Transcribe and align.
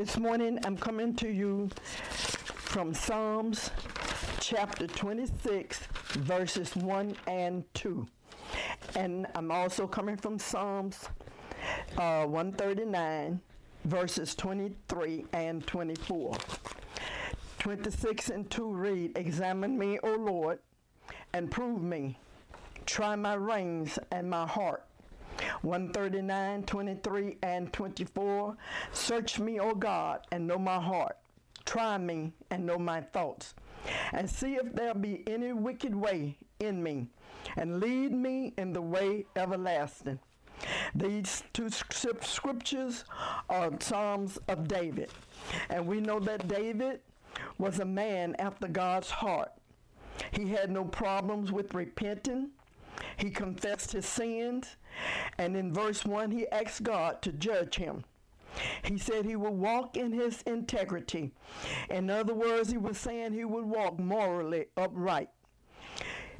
This 0.00 0.16
morning 0.16 0.58
I'm 0.64 0.78
coming 0.78 1.14
to 1.16 1.28
you 1.28 1.68
from 2.08 2.94
Psalms 2.94 3.70
chapter 4.40 4.86
26, 4.86 5.78
verses 6.12 6.74
1 6.74 7.16
and 7.26 7.64
2. 7.74 8.06
And 8.96 9.26
I'm 9.34 9.50
also 9.52 9.86
coming 9.86 10.16
from 10.16 10.38
Psalms 10.38 11.10
uh, 11.98 12.24
139, 12.24 13.42
verses 13.84 14.34
23 14.34 15.26
and 15.34 15.66
24. 15.66 16.34
26 17.58 18.30
and 18.30 18.50
2 18.50 18.72
read, 18.72 19.18
Examine 19.18 19.78
me, 19.78 19.98
O 20.02 20.14
Lord, 20.14 20.60
and 21.34 21.50
prove 21.50 21.82
me. 21.82 22.18
Try 22.86 23.16
my 23.16 23.34
reins 23.34 23.98
and 24.10 24.30
my 24.30 24.46
heart 24.46 24.86
139, 25.62 26.62
23, 26.64 27.36
and 27.42 27.72
24. 27.72 28.56
Search 28.92 29.38
me, 29.38 29.60
O 29.60 29.74
God, 29.74 30.26
and 30.32 30.46
know 30.46 30.58
my 30.58 30.80
heart. 30.80 31.16
Try 31.64 31.98
me 31.98 32.32
and 32.50 32.66
know 32.66 32.78
my 32.78 33.00
thoughts. 33.00 33.54
And 34.12 34.28
see 34.28 34.54
if 34.54 34.74
there 34.74 34.94
be 34.94 35.22
any 35.26 35.52
wicked 35.52 35.94
way 35.94 36.36
in 36.58 36.82
me, 36.82 37.08
and 37.56 37.80
lead 37.80 38.12
me 38.12 38.52
in 38.58 38.72
the 38.72 38.82
way 38.82 39.24
everlasting. 39.36 40.18
These 40.94 41.42
two 41.54 41.70
scriptures 41.70 43.04
are 43.48 43.70
Psalms 43.80 44.38
of 44.48 44.68
David. 44.68 45.10
And 45.70 45.86
we 45.86 46.00
know 46.00 46.20
that 46.20 46.48
David 46.48 47.00
was 47.58 47.78
a 47.80 47.84
man 47.84 48.36
after 48.38 48.68
God's 48.68 49.10
heart. 49.10 49.52
He 50.32 50.50
had 50.50 50.70
no 50.70 50.84
problems 50.84 51.50
with 51.50 51.72
repenting. 51.72 52.50
He 53.20 53.30
confessed 53.30 53.92
his 53.92 54.06
sins. 54.06 54.76
And 55.38 55.56
in 55.56 55.72
verse 55.72 56.04
1, 56.04 56.30
he 56.30 56.48
asked 56.48 56.82
God 56.82 57.20
to 57.22 57.32
judge 57.32 57.76
him. 57.76 58.04
He 58.82 58.98
said 58.98 59.24
he 59.24 59.36
would 59.36 59.52
walk 59.52 59.96
in 59.96 60.12
his 60.12 60.42
integrity. 60.42 61.30
In 61.90 62.10
other 62.10 62.34
words, 62.34 62.70
he 62.70 62.78
was 62.78 62.98
saying 62.98 63.32
he 63.32 63.44
would 63.44 63.64
walk 63.64 63.98
morally 63.98 64.66
upright. 64.76 65.28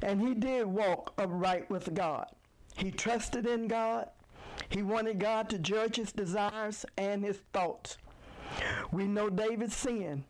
And 0.01 0.19
he 0.19 0.33
did 0.33 0.65
walk 0.65 1.13
upright 1.17 1.69
with 1.69 1.93
God. 1.93 2.25
He 2.75 2.91
trusted 2.91 3.45
in 3.45 3.67
God. 3.67 4.09
He 4.69 4.81
wanted 4.81 5.19
God 5.19 5.49
to 5.49 5.59
judge 5.59 5.97
his 5.97 6.11
desires 6.11 6.85
and 6.97 7.23
his 7.23 7.41
thoughts. 7.53 7.97
We 8.91 9.05
know 9.05 9.29
David 9.29 9.71
sinned. 9.71 10.23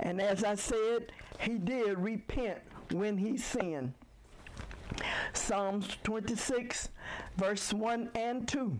And 0.00 0.20
as 0.20 0.44
I 0.44 0.56
said, 0.56 1.12
he 1.38 1.58
did 1.58 1.98
repent 1.98 2.58
when 2.90 3.16
he 3.16 3.36
sinned. 3.36 3.94
Psalms 5.32 5.96
26, 6.04 6.88
verse 7.36 7.72
1 7.72 8.10
and 8.14 8.46
2. 8.48 8.78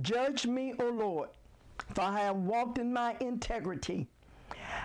Judge 0.00 0.46
me, 0.46 0.74
O 0.80 0.88
Lord, 0.88 1.28
for 1.94 2.02
I 2.02 2.20
have 2.20 2.36
walked 2.36 2.78
in 2.78 2.92
my 2.92 3.16
integrity. 3.20 4.08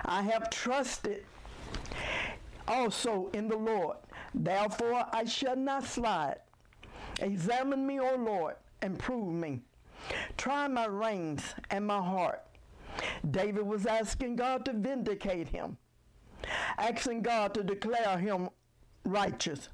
I 0.05 0.21
have 0.21 0.49
trusted 0.49 1.25
also 2.67 3.29
in 3.33 3.47
the 3.47 3.57
Lord. 3.57 3.97
Therefore 4.33 5.05
I 5.11 5.25
shall 5.25 5.55
not 5.55 5.85
slide. 5.85 6.39
Examine 7.19 7.85
me, 7.85 7.99
O 7.99 8.15
Lord, 8.15 8.55
and 8.81 8.99
prove 8.99 9.33
me. 9.33 9.61
Try 10.37 10.67
my 10.67 10.85
reins 10.85 11.43
and 11.71 11.85
my 11.85 12.01
heart. 12.01 12.45
David 13.31 13.65
was 13.65 13.85
asking 13.85 14.35
God 14.35 14.65
to 14.65 14.73
vindicate 14.73 15.47
him, 15.47 15.77
asking 16.77 17.21
God 17.23 17.53
to 17.55 17.63
declare 17.63 18.17
him 18.17 18.49
righteous 19.05 19.69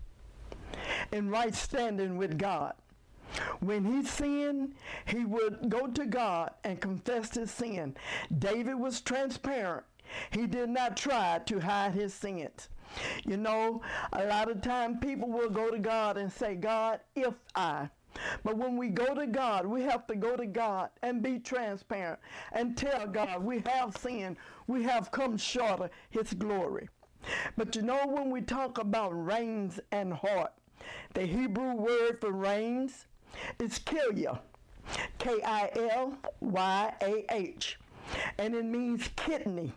in 1.14 1.30
right 1.30 1.54
standing 1.54 2.18
with 2.18 2.38
God. 2.38 2.74
When 3.62 3.86
he 3.86 4.04
sinned, 4.04 4.74
he 5.06 5.26
would 5.26 5.70
go 5.70 5.88
to 5.88 6.06
God 6.06 6.52
and 6.64 6.82
confess 6.82 7.36
his 7.36 7.52
sin. 7.52 7.96
David 8.40 8.76
was 8.76 9.02
transparent. 9.02 9.86
He 10.32 10.48
did 10.48 10.70
not 10.70 10.98
try 10.98 11.40
to 11.46 11.60
hide 11.60 11.94
his 11.94 12.14
sins. 12.14 12.70
You 13.26 13.38
know, 13.38 13.82
a 14.12 14.26
lot 14.26 14.52
of 14.52 14.62
time 14.62 15.00
people 15.00 15.30
will 15.30 15.50
go 15.50 15.72
to 15.72 15.80
God 15.80 16.18
and 16.18 16.32
say, 16.32 16.56
God, 16.56 17.00
if 17.16 17.34
I. 17.56 17.90
But 18.44 18.58
when 18.58 18.78
we 18.78 18.90
go 18.90 19.16
to 19.16 19.26
God, 19.26 19.66
we 19.66 19.82
have 19.84 20.06
to 20.08 20.16
go 20.16 20.36
to 20.36 20.46
God 20.46 20.90
and 21.02 21.24
be 21.24 21.40
transparent 21.40 22.20
and 22.52 22.78
tell 22.78 23.08
God 23.08 23.44
we 23.44 23.64
have 23.66 23.98
sinned, 23.98 24.38
we 24.68 24.84
have 24.84 25.12
come 25.12 25.38
short 25.38 25.80
of 25.80 25.90
his 26.12 26.34
glory. 26.34 26.90
But 27.58 27.76
you 27.76 27.82
know, 27.82 28.06
when 28.06 28.30
we 28.30 28.42
talk 28.42 28.78
about 28.78 29.12
reins 29.12 29.80
and 29.92 30.14
heart, 30.14 30.54
the 31.14 31.26
Hebrew 31.26 31.74
word 31.74 32.20
for 32.20 32.32
reins 32.32 33.06
is 33.60 33.80
kilyah, 33.80 34.40
K-I-L-Y-A-H, 35.18 36.20
and 38.38 38.56
it 38.56 38.66
means 38.66 39.10
kidney. 39.16 39.74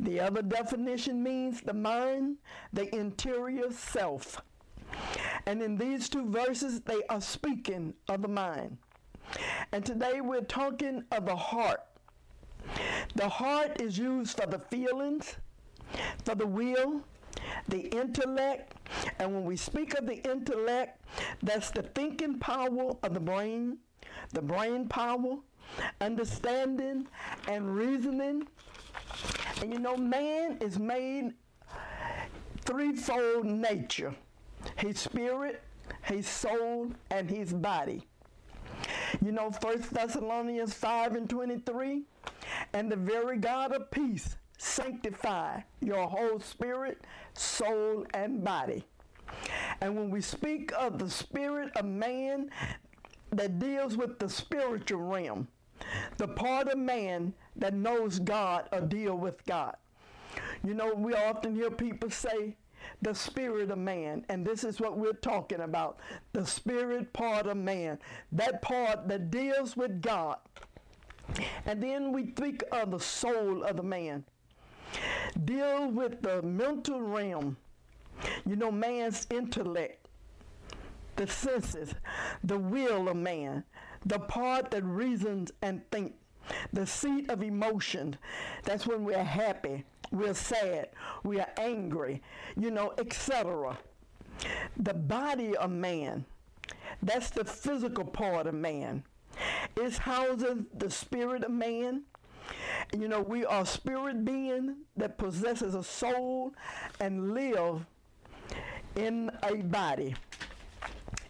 The 0.00 0.20
other 0.20 0.42
definition 0.42 1.22
means 1.22 1.60
the 1.60 1.72
mind, 1.72 2.36
the 2.72 2.94
interior 2.94 3.72
self. 3.72 4.42
And 5.46 5.62
in 5.62 5.76
these 5.76 6.08
two 6.08 6.28
verses, 6.30 6.80
they 6.80 7.02
are 7.08 7.20
speaking 7.20 7.94
of 8.08 8.22
the 8.22 8.28
mind. 8.28 8.76
And 9.72 9.84
today 9.84 10.20
we're 10.20 10.42
talking 10.42 11.04
of 11.10 11.26
the 11.26 11.36
heart. 11.36 11.80
The 13.14 13.28
heart 13.28 13.80
is 13.80 13.98
used 13.98 14.38
for 14.40 14.46
the 14.46 14.58
feelings, 14.58 15.36
for 16.24 16.34
the 16.34 16.46
will, 16.46 17.02
the 17.68 17.80
intellect, 17.96 18.74
and 19.18 19.32
when 19.32 19.44
we 19.44 19.56
speak 19.56 19.94
of 19.98 20.06
the 20.06 20.22
intellect, 20.30 21.00
that's 21.42 21.70
the 21.70 21.82
thinking 21.82 22.38
power 22.38 22.92
of 23.02 23.14
the 23.14 23.20
brain, 23.20 23.78
the 24.32 24.42
brain 24.42 24.88
power, 24.88 25.36
understanding, 26.00 27.06
and 27.48 27.74
reasoning. 27.74 28.46
And 29.60 29.72
you 29.72 29.78
know, 29.78 29.96
man 29.96 30.58
is 30.60 30.78
made 30.78 31.32
threefold 32.64 33.44
nature 33.44 34.14
his 34.76 34.98
spirit, 34.98 35.62
his 36.02 36.26
soul, 36.26 36.92
and 37.10 37.28
his 37.28 37.52
body. 37.52 38.06
You 39.24 39.32
know, 39.32 39.50
First 39.50 39.92
Thessalonians 39.92 40.74
5 40.74 41.16
and 41.16 41.28
23, 41.28 42.02
and 42.72 42.90
the 42.90 42.96
very 42.96 43.38
God 43.38 43.72
of 43.72 43.90
peace 43.90 44.36
sanctify 44.62 45.60
your 45.80 46.06
whole 46.06 46.38
spirit, 46.40 47.04
soul, 47.34 48.06
and 48.14 48.44
body. 48.44 48.84
And 49.80 49.96
when 49.96 50.10
we 50.10 50.20
speak 50.20 50.72
of 50.78 50.98
the 50.98 51.10
spirit 51.10 51.76
of 51.76 51.84
man 51.84 52.50
that 53.32 53.58
deals 53.58 53.96
with 53.96 54.18
the 54.18 54.28
spiritual 54.28 55.00
realm, 55.00 55.48
the 56.16 56.28
part 56.28 56.68
of 56.68 56.78
man 56.78 57.34
that 57.56 57.74
knows 57.74 58.18
God 58.18 58.68
or 58.72 58.80
deal 58.80 59.16
with 59.16 59.44
God. 59.46 59.76
You 60.64 60.74
know, 60.74 60.94
we 60.94 61.14
often 61.14 61.54
hear 61.54 61.70
people 61.70 62.10
say, 62.10 62.56
the 63.00 63.14
spirit 63.14 63.70
of 63.70 63.78
man. 63.78 64.24
And 64.28 64.44
this 64.46 64.64
is 64.64 64.80
what 64.80 64.96
we're 64.96 65.12
talking 65.12 65.60
about 65.60 65.98
the 66.32 66.46
spirit 66.46 67.12
part 67.12 67.46
of 67.46 67.56
man, 67.56 67.98
that 68.32 68.62
part 68.62 69.08
that 69.08 69.30
deals 69.30 69.76
with 69.76 70.00
God. 70.00 70.38
And 71.66 71.82
then 71.82 72.12
we 72.12 72.26
think 72.26 72.62
of 72.72 72.90
the 72.90 73.00
soul 73.00 73.64
of 73.64 73.76
the 73.76 73.82
man, 73.82 74.24
deal 75.44 75.88
with 75.88 76.22
the 76.22 76.42
mental 76.42 77.00
realm, 77.00 77.56
you 78.46 78.56
know, 78.56 78.70
man's 78.70 79.26
intellect, 79.30 80.08
the 81.16 81.26
senses, 81.26 81.94
the 82.44 82.58
will 82.58 83.08
of 83.08 83.16
man, 83.16 83.64
the 84.06 84.18
part 84.18 84.70
that 84.70 84.84
reasons 84.84 85.52
and 85.62 85.82
thinks, 85.90 86.14
the 86.72 86.86
seat 86.86 87.30
of 87.30 87.42
emotion. 87.42 88.16
That's 88.64 88.86
when 88.86 89.04
we're 89.04 89.22
happy, 89.22 89.84
we're 90.10 90.34
sad, 90.34 90.88
we 91.22 91.40
are 91.40 91.50
angry, 91.56 92.22
you 92.56 92.70
know, 92.70 92.92
etc. 92.98 93.78
The 94.76 94.94
body 94.94 95.56
of 95.56 95.70
man, 95.70 96.24
that's 97.02 97.30
the 97.30 97.44
physical 97.44 98.04
part 98.04 98.46
of 98.46 98.54
man. 98.54 99.04
It 99.76 99.96
houses 99.96 100.64
the 100.76 100.90
spirit 100.90 101.44
of 101.44 101.50
man. 101.50 102.02
You 102.96 103.08
know, 103.08 103.20
we 103.20 103.44
are 103.44 103.64
spirit 103.64 104.24
being 104.24 104.76
that 104.96 105.18
possesses 105.18 105.74
a 105.74 105.82
soul 105.82 106.54
and 107.00 107.32
live 107.34 107.86
in 108.96 109.30
a 109.42 109.56
body. 109.56 110.14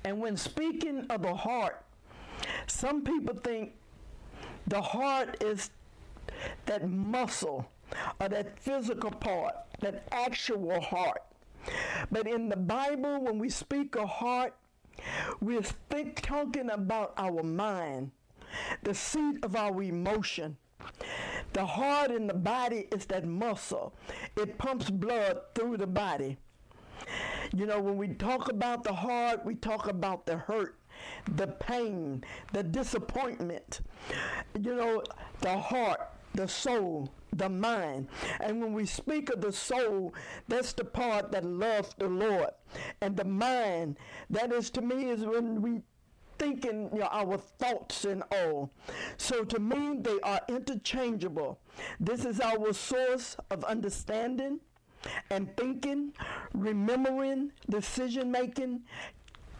And 0.05 0.21
when 0.21 0.37
speaking 0.37 1.07
of 1.11 1.23
the 1.23 1.35
heart, 1.35 1.85
some 2.67 3.03
people 3.03 3.37
think 3.37 3.73
the 4.67 4.81
heart 4.81 5.43
is 5.43 5.71
that 6.67 6.89
muscle 6.89 7.71
or 8.21 8.29
that 8.29 8.59
physical 8.59 9.11
part, 9.11 9.55
that 9.81 10.09
actual 10.13 10.81
heart. 10.81 11.23
But 12.11 12.27
in 12.27 12.49
the 12.49 12.57
Bible, 12.57 13.23
when 13.23 13.39
we 13.39 13.49
speak 13.49 13.97
of 13.97 14.09
heart, 14.09 14.55
we're 15.41 15.63
think, 15.63 16.21
talking 16.23 16.71
about 16.71 17.15
our 17.17 17.43
mind, 17.43 18.11
the 18.83 18.95
seat 18.95 19.37
of 19.43 19.57
our 19.57 19.83
emotion. 19.83 20.57
The 21.53 21.67
heart 21.67 22.11
in 22.11 22.27
the 22.27 22.35
body 22.35 22.89
is 22.93 23.05
that 23.07 23.27
muscle. 23.27 23.95
It 24.37 24.59
pumps 24.59 24.91
blood 24.91 25.41
through 25.55 25.77
the 25.77 25.87
body. 25.87 26.39
You 27.55 27.67
know, 27.67 27.81
when 27.81 27.97
we 27.97 28.09
talk 28.09 28.49
about 28.49 28.85
the 28.85 28.95
heart, 28.95 29.45
we 29.45 29.55
talk 29.57 29.89
about 29.89 30.25
the 30.25 30.39
hurt, 30.39 30.79
the 31.37 31.49
pain, 31.49 32.25
the 32.53 32.63
disappointment. 32.63 33.81
You 34.59 34.75
know, 34.75 35.03
the 35.41 35.59
heart, 35.59 36.01
the 36.35 36.49
soul, 36.49 37.13
the 37.35 37.49
mind. 37.49 38.09
And 38.41 38.63
when 38.63 38.73
we 38.73 38.87
speak 38.87 39.29
of 39.31 39.43
the 39.43 39.53
soul, 39.53 40.15
that's 40.49 40.73
the 40.73 40.85
part 40.85 41.33
that 41.33 41.45
loves 41.45 41.95
the 41.99 42.09
Lord. 42.09 42.51
And 43.01 43.17
the 43.17 43.25
mind, 43.25 43.99
that 44.31 44.53
is 44.53 44.71
to 44.71 44.81
me, 44.81 45.11
is 45.11 45.25
when 45.25 45.61
we 45.61 45.83
thinking 46.43 46.91
you 46.93 46.99
know, 46.99 47.09
our 47.13 47.37
thoughts 47.37 48.05
and 48.05 48.25
all. 48.33 48.69
So 49.17 49.45
to 49.45 49.61
me, 49.61 49.99
they 50.01 50.19
are 50.25 50.41
interchangeable. 50.49 51.61
This 52.01 52.25
is 52.25 52.41
our 52.41 52.73
source 52.73 53.37
of 53.51 53.63
understanding 53.65 54.59
and 55.31 55.57
thinking, 55.57 56.13
remembering, 56.53 57.53
decision 57.71 58.33
making, 58.33 58.81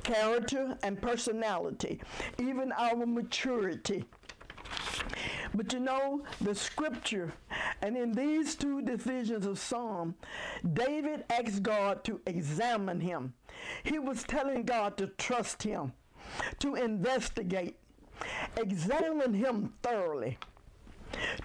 character, 0.03 0.77
and 0.83 1.01
personality, 1.01 2.01
even 2.41 2.73
our 2.73 3.07
maturity. 3.07 4.05
But 5.55 5.73
you 5.73 5.81
know, 5.81 6.23
the 6.41 6.55
scripture, 6.55 7.33
and 7.81 7.97
in 7.97 8.13
these 8.13 8.57
two 8.57 8.83
divisions 8.83 9.47
of 9.47 9.59
Psalm, 9.59 10.15
David 10.73 11.25
asked 11.31 11.63
God 11.63 12.03
to 12.05 12.21
examine 12.27 13.01
him. 13.01 13.35
He 13.85 13.99
was 14.01 14.25
telling 14.25 14.65
God 14.65 14.97
to 14.97 15.09
trust 15.19 15.63
him, 15.63 15.93
to 16.61 16.75
investigate, 16.75 17.77
examine 18.57 19.35
him 19.35 19.73
thoroughly, 19.83 20.39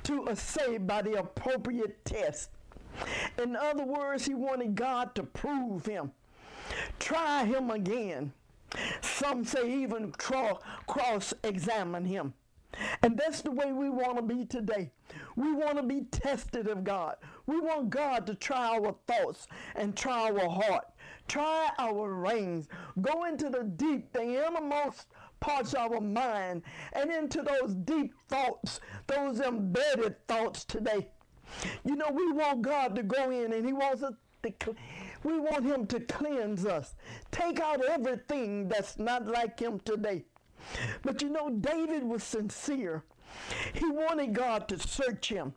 to 0.03 0.29
assay 0.29 0.77
by 0.77 1.01
the 1.01 1.13
appropriate 1.13 2.03
test. 2.05 2.49
In 3.41 3.55
other 3.55 3.83
words, 3.83 4.25
he 4.25 4.33
wanted 4.33 4.75
God 4.75 5.13
to 5.15 5.23
prove 5.23 5.85
him, 5.85 6.11
try 6.99 7.45
him 7.45 7.69
again. 7.69 8.33
Some 9.01 9.45
say 9.45 9.71
even 9.71 10.11
cross 10.11 11.33
examine 11.43 12.05
him. 12.05 12.33
And 13.01 13.17
that's 13.17 13.41
the 13.41 13.51
way 13.51 13.71
we 13.71 13.89
want 13.89 14.17
to 14.17 14.21
be 14.21 14.45
today. 14.45 14.91
We 15.35 15.53
want 15.53 15.77
to 15.77 15.83
be 15.83 16.01
tested 16.11 16.67
of 16.67 16.83
God. 16.83 17.15
We 17.45 17.59
want 17.59 17.89
God 17.89 18.27
to 18.27 18.35
try 18.35 18.77
our 18.77 18.95
thoughts 19.07 19.47
and 19.75 19.95
try 19.95 20.29
our 20.29 20.49
heart, 20.49 20.85
try 21.27 21.69
our 21.79 22.13
reins, 22.13 22.67
go 23.01 23.23
into 23.25 23.49
the 23.49 23.63
deep, 23.63 24.11
the 24.13 24.21
innermost 24.21 25.07
parts 25.39 25.73
of 25.73 25.91
our 25.93 26.01
mind, 26.01 26.63
and 26.93 27.11
into 27.11 27.41
those 27.41 27.75
deep 27.75 28.13
thoughts, 28.27 28.79
those 29.07 29.39
embedded 29.39 30.27
thoughts 30.27 30.65
today. 30.65 31.07
You 31.85 31.95
know, 31.95 32.09
we 32.11 32.31
want 32.31 32.61
God 32.61 32.95
to 32.95 33.03
go 33.03 33.31
in 33.31 33.53
and 33.53 33.65
He 33.65 33.73
wants 33.73 34.03
us 34.03 34.13
to, 34.43 34.75
we 35.23 35.39
want 35.39 35.65
Him 35.65 35.85
to 35.87 35.99
cleanse 36.01 36.65
us, 36.65 36.95
take 37.31 37.59
out 37.59 37.83
everything 37.85 38.67
that's 38.67 38.97
not 38.97 39.27
like 39.27 39.59
Him 39.59 39.79
today. 39.79 40.25
But 41.01 41.21
you 41.21 41.29
know, 41.29 41.49
David 41.49 42.03
was 42.03 42.23
sincere. 42.23 43.03
He 43.73 43.85
wanted 43.85 44.33
God 44.33 44.67
to 44.69 44.79
search 44.79 45.29
him, 45.29 45.53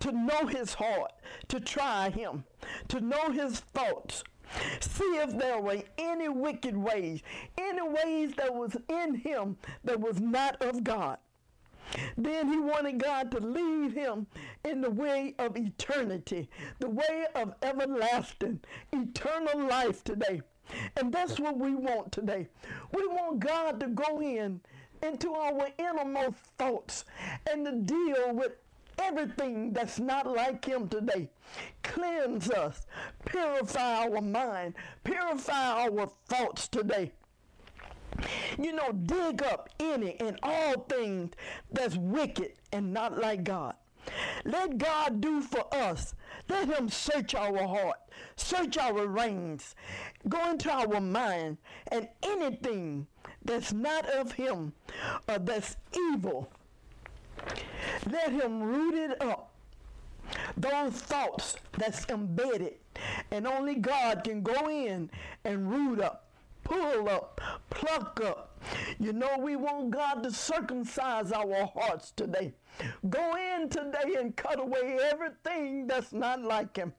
to 0.00 0.12
know 0.12 0.46
his 0.46 0.74
heart, 0.74 1.12
to 1.48 1.60
try 1.60 2.10
him, 2.10 2.44
to 2.88 3.00
know 3.00 3.30
his 3.30 3.60
thoughts. 3.60 4.24
See 4.80 5.16
if 5.16 5.36
there 5.38 5.60
were 5.60 5.82
any 5.98 6.28
wicked 6.28 6.76
ways, 6.76 7.22
any 7.58 7.82
ways 7.82 8.32
that 8.36 8.54
was 8.54 8.76
in 8.88 9.14
him 9.14 9.56
that 9.84 10.00
was 10.00 10.20
not 10.20 10.60
of 10.62 10.84
God. 10.84 11.18
Then 12.16 12.48
he 12.48 12.58
wanted 12.58 12.98
God 12.98 13.30
to 13.32 13.40
lead 13.40 13.92
him 13.92 14.26
in 14.64 14.80
the 14.80 14.90
way 14.90 15.34
of 15.38 15.56
eternity, 15.56 16.48
the 16.78 16.88
way 16.88 17.26
of 17.34 17.54
everlasting, 17.62 18.60
eternal 18.92 19.66
life 19.66 20.02
today. 20.02 20.42
And 20.96 21.12
that's 21.12 21.38
what 21.38 21.58
we 21.58 21.74
want 21.74 22.12
today. 22.12 22.48
We 22.92 23.06
want 23.06 23.40
God 23.40 23.80
to 23.80 23.88
go 23.88 24.20
in 24.20 24.60
into 25.02 25.34
our 25.34 25.68
innermost 25.78 26.38
thoughts 26.58 27.04
and 27.50 27.64
to 27.66 27.72
deal 27.72 28.32
with 28.34 28.52
everything 28.98 29.72
that's 29.72 29.98
not 29.98 30.26
like 30.26 30.64
him 30.64 30.88
today. 30.88 31.28
Cleanse 31.82 32.50
us, 32.50 32.86
purify 33.24 34.06
our 34.06 34.20
mind, 34.20 34.74
purify 35.02 35.84
our 35.84 36.06
thoughts 36.28 36.68
today. 36.68 37.12
You 38.58 38.72
know, 38.72 38.92
dig 38.92 39.42
up 39.42 39.68
any 39.80 40.18
and 40.20 40.38
all 40.42 40.80
things 40.88 41.32
that's 41.72 41.96
wicked 41.96 42.52
and 42.72 42.92
not 42.92 43.18
like 43.18 43.44
God. 43.44 43.74
Let 44.44 44.78
God 44.78 45.20
do 45.20 45.40
for 45.40 45.64
us. 45.74 46.14
Let 46.48 46.68
Him 46.68 46.88
search 46.88 47.34
our 47.34 47.66
heart, 47.66 47.98
search 48.36 48.76
our 48.76 49.06
reins, 49.06 49.74
go 50.28 50.50
into 50.50 50.70
our 50.70 51.00
mind, 51.00 51.58
and 51.88 52.08
anything 52.22 53.06
that's 53.44 53.72
not 53.72 54.06
of 54.06 54.32
Him 54.32 54.72
or 55.28 55.38
that's 55.38 55.76
evil, 55.96 56.50
let 58.10 58.32
Him 58.32 58.62
root 58.62 58.94
it 58.94 59.22
up. 59.22 59.50
Those 60.56 60.92
thoughts 60.92 61.56
that's 61.78 62.08
embedded, 62.08 62.74
and 63.30 63.46
only 63.46 63.76
God 63.76 64.24
can 64.24 64.42
go 64.42 64.68
in 64.68 65.10
and 65.44 65.70
root 65.70 66.00
up 66.00 66.23
pull 66.64 67.08
up, 67.08 67.40
pluck 67.70 68.20
up. 68.24 68.50
You 68.98 69.12
know, 69.12 69.36
we 69.38 69.56
want 69.56 69.90
God 69.90 70.22
to 70.22 70.32
circumcise 70.32 71.32
our 71.32 71.70
hearts 71.74 72.12
today. 72.16 72.54
Go 73.08 73.36
in 73.36 73.68
today 73.68 74.16
and 74.18 74.34
cut 74.34 74.58
away 74.58 74.98
everything 75.02 75.86
that's 75.86 76.12
not 76.12 76.42
like 76.42 76.76
Him. 76.76 76.92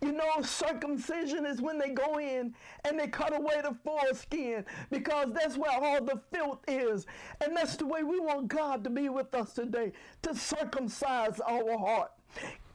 You 0.00 0.12
know, 0.12 0.42
circumcision 0.42 1.46
is 1.46 1.60
when 1.60 1.78
they 1.78 1.90
go 1.90 2.18
in 2.18 2.54
and 2.84 2.98
they 2.98 3.08
cut 3.08 3.36
away 3.36 3.60
the 3.62 3.76
foreskin 3.84 4.64
because 4.90 5.32
that's 5.32 5.56
where 5.56 5.72
all 5.72 6.04
the 6.04 6.20
filth 6.32 6.60
is. 6.68 7.06
And 7.40 7.56
that's 7.56 7.76
the 7.76 7.86
way 7.86 8.02
we 8.02 8.20
want 8.20 8.48
God 8.48 8.84
to 8.84 8.90
be 8.90 9.08
with 9.08 9.34
us 9.34 9.54
today 9.54 9.92
to 10.22 10.34
circumcise 10.34 11.40
our 11.40 11.76
heart 11.78 12.12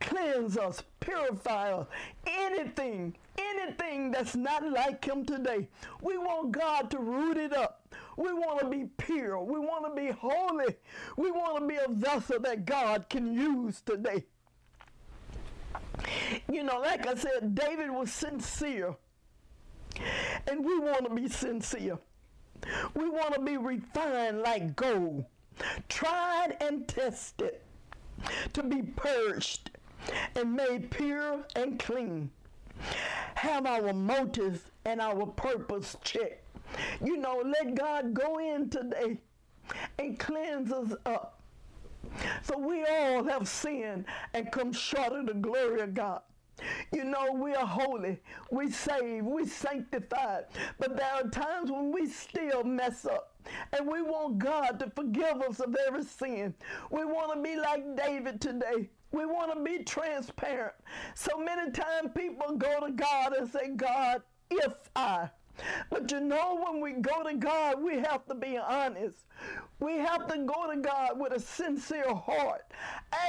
cleanse 0.01 0.57
us, 0.57 0.83
purify 1.00 1.71
us, 1.71 1.88
anything, 2.27 3.15
anything 3.38 4.12
that's 4.12 4.36
not 4.36 4.68
like 4.68 5.06
him 5.06 5.25
today. 5.25 5.69
We 6.01 6.18
want 6.18 6.51
God 6.51 6.92
to 6.92 7.00
root 7.00 7.38
it 7.38 7.53
up. 7.53 7.88
We 8.18 8.33
want 8.33 8.59
to 8.59 8.65
be 8.68 8.86
pure. 8.98 9.42
We 9.42 9.59
want 9.59 9.86
to 9.86 10.01
be 10.01 10.12
holy. 10.12 10.75
We 11.18 11.31
want 11.31 11.59
to 11.59 11.68
be 11.68 11.77
a 11.77 11.89
vessel 11.89 12.39
that 12.42 12.65
God 12.65 13.09
can 13.09 13.33
use 13.33 13.81
today. 13.81 14.25
You 16.51 16.63
know, 16.63 16.80
like 16.80 17.07
I 17.07 17.15
said, 17.15 17.56
David 17.56 17.92
was 17.92 18.12
sincere. 18.12 18.95
And 20.48 20.65
we 20.65 20.80
want 20.80 21.06
to 21.06 21.13
be 21.13 21.27
sincere. 21.27 22.00
We 22.93 23.10
want 23.10 23.34
to 23.34 23.41
be 23.41 23.58
refined 23.58 24.41
like 24.41 24.75
gold, 24.75 25.25
tried 25.89 26.58
and 26.62 26.88
tested, 26.88 27.55
to 28.53 28.63
be 28.63 28.84
purged 28.84 29.71
and 30.36 30.55
made 30.55 30.91
pure 30.91 31.46
and 31.55 31.79
clean. 31.79 32.29
Have 33.36 33.65
our 33.65 33.93
motives 33.93 34.62
and 34.86 35.01
our 35.01 35.25
purpose 35.25 35.96
checked. 36.03 36.43
You 37.03 37.17
know, 37.17 37.43
let 37.46 37.75
God 37.75 38.13
go 38.13 38.39
in 38.39 38.70
today 38.70 39.20
and 40.00 40.17
cleanse 40.17 40.72
us 40.72 40.93
up. 41.05 41.41
So 42.43 42.58
we 42.58 42.84
all 42.86 43.24
have 43.25 43.48
sinned 43.48 44.05
and 44.34 44.51
come 44.51 44.74
short 44.74 45.13
of 45.13 45.27
the 45.27 45.34
glory 45.34 45.81
of 45.81 45.93
God. 45.93 46.22
You 46.91 47.05
know, 47.05 47.31
we 47.31 47.55
are 47.55 47.65
holy, 47.65 48.20
we 48.51 48.70
saved, 48.70 49.25
we 49.25 49.48
sanctified, 49.48 50.46
but 50.77 50.96
there 50.96 51.12
are 51.12 51.27
times 51.29 51.72
when 51.72 51.91
we 51.91 52.08
still 52.08 52.63
mess 52.63 53.05
up. 53.05 53.34
And 53.74 53.88
we 53.89 54.03
want 54.03 54.38
God 54.38 54.79
to 54.79 54.89
forgive 54.91 55.41
us 55.41 55.60
of 55.60 55.75
every 55.88 56.03
sin. 56.03 56.53
We 56.91 57.05
want 57.05 57.34
to 57.34 57.41
be 57.41 57.55
like 57.55 57.96
David 57.96 58.39
today. 58.39 58.89
We 59.12 59.25
want 59.25 59.53
to 59.53 59.63
be 59.63 59.84
transparent. 59.84 60.74
So 61.15 61.38
many 61.38 61.72
times 61.72 62.12
people 62.15 62.56
go 62.56 62.86
to 62.86 62.91
God 62.91 63.34
and 63.34 63.50
say, 63.50 63.70
God, 63.75 64.22
if 64.50 64.74
I. 64.96 65.30
But 65.89 66.10
you 66.12 66.22
know, 66.22 66.63
when 66.65 66.82
we 66.82 66.94
go 66.94 67.24
to 67.24 67.36
God, 67.36 67.82
we 67.82 67.96
have 67.96 68.25
to 68.27 68.36
be 68.36 68.58
honest. 68.58 69.25
We 69.80 69.98
have 69.98 70.27
to 70.27 70.38
go 70.39 70.72
to 70.72 70.80
God 70.80 71.20
with 71.20 71.34
a 71.34 71.39
sincere 71.39 72.13
heart, 72.13 72.72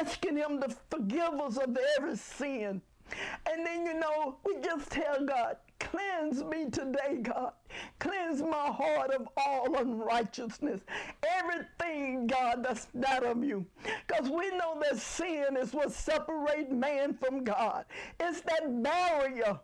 asking 0.00 0.36
Him 0.36 0.60
to 0.60 0.74
forgive 0.90 1.34
us 1.40 1.56
of 1.56 1.76
every 1.98 2.16
sin. 2.16 2.80
And 3.50 3.66
then, 3.66 3.84
you 3.84 3.94
know, 3.94 4.36
we 4.44 4.56
just 4.62 4.90
tell 4.90 5.24
God, 5.24 5.56
Cleanse 5.90 6.44
me 6.44 6.70
today, 6.70 7.18
God. 7.22 7.52
Cleanse 7.98 8.40
my 8.40 8.66
heart 8.70 9.10
of 9.10 9.28
all 9.36 9.76
unrighteousness. 9.76 10.80
Everything, 11.26 12.26
God, 12.28 12.62
that's 12.62 12.86
not 12.94 13.24
of 13.24 13.42
you. 13.42 13.66
Because 14.06 14.30
we 14.30 14.50
know 14.56 14.80
that 14.80 14.98
sin 14.98 15.56
is 15.56 15.72
what 15.72 15.90
separates 15.90 16.70
man 16.72 17.14
from 17.14 17.42
God. 17.42 17.84
It's 18.20 18.42
that 18.42 18.82
barrier 18.82 19.58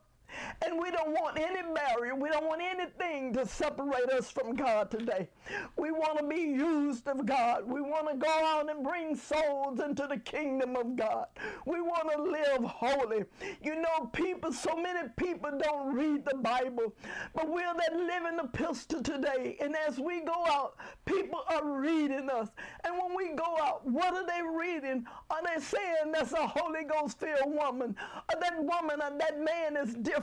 And 0.64 0.78
we 0.78 0.90
don't 0.90 1.10
want 1.10 1.38
any 1.38 1.62
barrier. 1.74 2.14
We 2.14 2.28
don't 2.28 2.46
want 2.46 2.60
anything 2.62 3.32
to 3.34 3.46
separate 3.46 4.10
us 4.10 4.30
from 4.30 4.54
God 4.54 4.90
today. 4.90 5.28
We 5.76 5.90
want 5.90 6.18
to 6.18 6.24
be 6.24 6.40
used 6.40 7.08
of 7.08 7.24
God. 7.24 7.66
We 7.66 7.80
want 7.80 8.08
to 8.10 8.16
go 8.16 8.28
out 8.28 8.70
and 8.70 8.84
bring 8.84 9.16
souls 9.16 9.80
into 9.80 10.06
the 10.06 10.18
kingdom 10.18 10.76
of 10.76 10.96
God. 10.96 11.26
We 11.66 11.80
want 11.80 12.10
to 12.12 12.22
live 12.22 12.64
holy. 12.64 13.24
You 13.62 13.76
know, 13.76 14.06
people, 14.12 14.52
so 14.52 14.76
many 14.76 15.08
people 15.16 15.50
don't 15.58 15.94
read 15.94 16.24
the 16.24 16.36
Bible, 16.36 16.94
but 17.34 17.48
we're 17.48 17.74
that 17.74 17.96
living 17.96 18.38
epistle 18.42 19.02
today. 19.02 19.56
And 19.60 19.74
as 19.86 19.98
we 19.98 20.20
go 20.20 20.44
out, 20.46 20.76
people 21.04 21.40
are 21.48 21.64
reading 21.64 22.28
us. 22.30 22.48
And 22.84 22.94
when 22.94 23.16
we 23.16 23.34
go 23.34 23.56
out, 23.62 23.86
what 23.86 24.14
are 24.14 24.26
they 24.26 24.42
reading? 24.42 25.06
Are 25.30 25.42
they 25.42 25.60
saying 25.62 26.12
that's 26.12 26.32
a 26.32 26.46
Holy 26.46 26.84
Ghost 26.84 27.18
filled 27.18 27.54
woman? 27.54 27.96
Or 28.32 28.40
that 28.40 28.58
woman 28.58 29.00
or 29.00 29.16
that 29.18 29.40
man 29.40 29.76
is 29.76 29.94
different? 29.94 30.17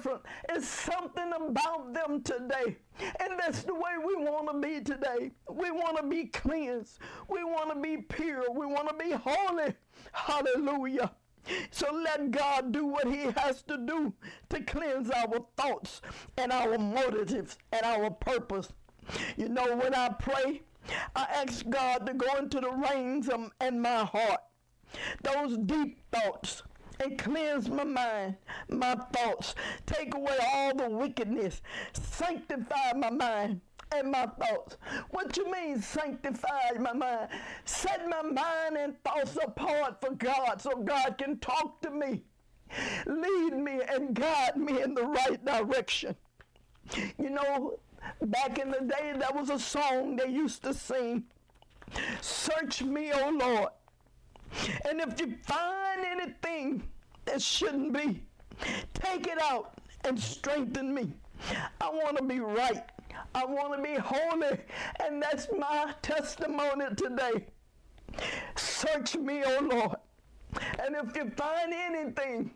It's 0.50 0.68
something 0.68 1.32
about 1.34 1.94
them 1.94 2.22
today. 2.22 2.78
And 3.20 3.40
that's 3.40 3.64
the 3.64 3.74
way 3.74 3.94
we 4.06 4.16
want 4.16 4.52
to 4.52 4.68
be 4.68 4.82
today. 4.82 5.32
We 5.50 5.72
want 5.72 5.98
to 5.98 6.04
be 6.04 6.26
cleansed. 6.26 7.00
We 7.30 7.44
want 7.44 7.74
to 7.74 7.80
be 7.80 7.98
pure. 7.98 8.52
We 8.52 8.66
want 8.66 8.90
to 8.90 8.96
be 8.96 9.12
holy. 9.12 9.74
Hallelujah. 10.12 11.12
So 11.72 11.94
let 11.94 12.32
God 12.32 12.72
do 12.72 12.86
what 12.86 13.08
He 13.08 13.32
has 13.38 13.62
to 13.64 13.78
do 13.78 14.14
to 14.50 14.64
cleanse 14.64 15.12
our 15.12 15.46
thoughts 15.58 16.02
and 16.38 16.52
our 16.52 16.78
motives 16.78 17.58
and 17.72 17.84
our 17.84 18.10
purpose. 18.10 18.74
You 19.38 19.50
know, 19.50 19.76
when 19.76 19.94
I 19.94 20.10
pray, 20.10 20.64
I 21.16 21.24
ask 21.24 21.68
God 21.70 22.06
to 22.08 22.14
go 22.14 22.36
into 22.38 22.60
the 22.60 22.72
reins 22.72 23.30
of, 23.30 23.52
in 23.62 23.80
my 23.80 24.04
heart, 24.06 24.42
those 25.22 25.58
deep 25.58 26.00
thoughts, 26.12 26.64
and 27.00 27.18
cleanse 27.18 27.70
my 27.70 27.84
mind, 27.84 28.36
my 28.70 28.96
thoughts. 29.14 29.56
Take 29.86 30.14
away 30.14 30.38
all 30.54 30.76
the 30.76 30.90
wickedness. 30.90 31.62
Sanctify 31.94 32.94
my 32.96 33.10
mind 33.10 33.62
and 33.94 34.12
my 34.12 34.26
thoughts. 34.26 34.78
What 35.12 35.36
you 35.38 35.52
mean 35.52 35.82
sanctify 35.82 36.72
my 36.80 36.94
mind? 36.94 37.30
Set 37.66 38.08
my 38.10 38.22
mind 38.22 38.78
and 38.78 39.04
thoughts 39.04 39.38
apart 39.44 40.02
for 40.02 40.12
God 40.12 40.62
so 40.62 40.76
God 40.76 41.18
can 41.18 41.38
talk 41.40 41.82
to 41.82 41.92
me. 41.92 42.24
Lead 43.06 43.54
me 43.54 43.82
and 43.88 44.14
guide 44.14 44.58
me 44.58 44.82
in 44.82 44.96
the 44.96 45.04
right 45.04 45.44
direction. 45.46 46.16
You 47.18 47.30
know, 47.30 47.80
back 48.22 48.60
in 48.60 48.72
the 48.72 48.82
day, 48.82 49.14
there 49.18 49.32
was 49.34 49.50
a 49.50 49.60
song 49.60 50.16
they 50.16 50.30
used 50.30 50.64
to 50.64 50.74
sing 50.74 51.26
Search 52.22 52.82
me, 52.82 53.12
O 53.14 53.30
Lord. 53.30 53.70
And 54.86 55.02
if 55.02 55.20
you 55.20 55.36
find 55.44 56.06
anything 56.06 56.84
that 57.26 57.42
shouldn't 57.42 57.94
be, 57.94 58.24
take 58.94 59.28
it 59.28 59.40
out 59.42 59.80
and 60.04 60.20
strengthen 60.20 60.94
me. 60.94 61.14
I 61.82 61.90
want 61.90 62.18
to 62.18 62.24
be 62.24 62.40
right. 62.40 62.84
I 63.34 63.46
want 63.46 63.76
to 63.76 63.82
be 63.82 63.96
holy. 63.96 64.58
And 65.04 65.22
that's 65.22 65.48
my 65.58 65.94
testimony 66.02 66.86
today. 66.96 67.46
Search 68.56 69.16
me, 69.16 69.44
O 69.44 69.60
Lord. 69.62 69.98
And 70.80 70.96
if 70.96 71.16
you 71.16 71.30
find 71.32 71.74
anything, 71.74 72.52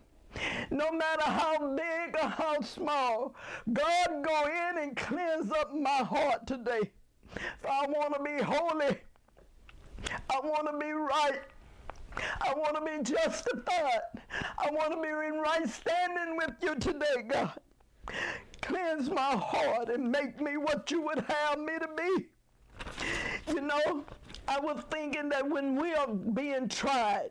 no 0.70 0.90
matter 0.92 1.24
how 1.24 1.74
big 1.74 2.16
or 2.22 2.28
how 2.28 2.60
small, 2.60 3.34
God 3.72 4.24
go 4.24 4.46
in 4.46 4.82
and 4.82 4.96
cleanse 4.96 5.50
up 5.52 5.74
my 5.74 5.90
heart 5.90 6.46
today. 6.46 6.90
For 7.60 7.68
I 7.68 7.86
want 7.86 8.14
to 8.14 8.22
be 8.22 8.42
holy. 8.42 8.96
I 10.30 10.40
want 10.40 10.66
to 10.70 10.78
be 10.78 10.92
right. 10.92 11.40
I 12.16 12.52
want 12.54 12.74
to 12.74 12.82
be 12.82 13.02
justified. 13.02 14.00
I 14.58 14.70
want 14.70 14.92
to 14.92 15.00
be 15.00 15.08
in 15.08 15.40
right 15.40 15.68
standing 15.68 16.36
with 16.36 16.52
you 16.62 16.74
today, 16.76 17.22
God. 17.28 17.52
Cleanse 18.62 19.10
my 19.10 19.36
heart 19.36 19.88
and 19.88 20.10
make 20.10 20.40
me 20.40 20.56
what 20.56 20.90
you 20.90 21.02
would 21.02 21.24
have 21.28 21.58
me 21.58 21.72
to 21.78 21.88
be. 21.96 22.26
You 23.52 23.60
know, 23.60 24.04
I 24.48 24.58
was 24.60 24.82
thinking 24.90 25.28
that 25.30 25.48
when 25.48 25.76
we 25.76 25.94
are 25.94 26.08
being 26.08 26.68
tried, 26.68 27.30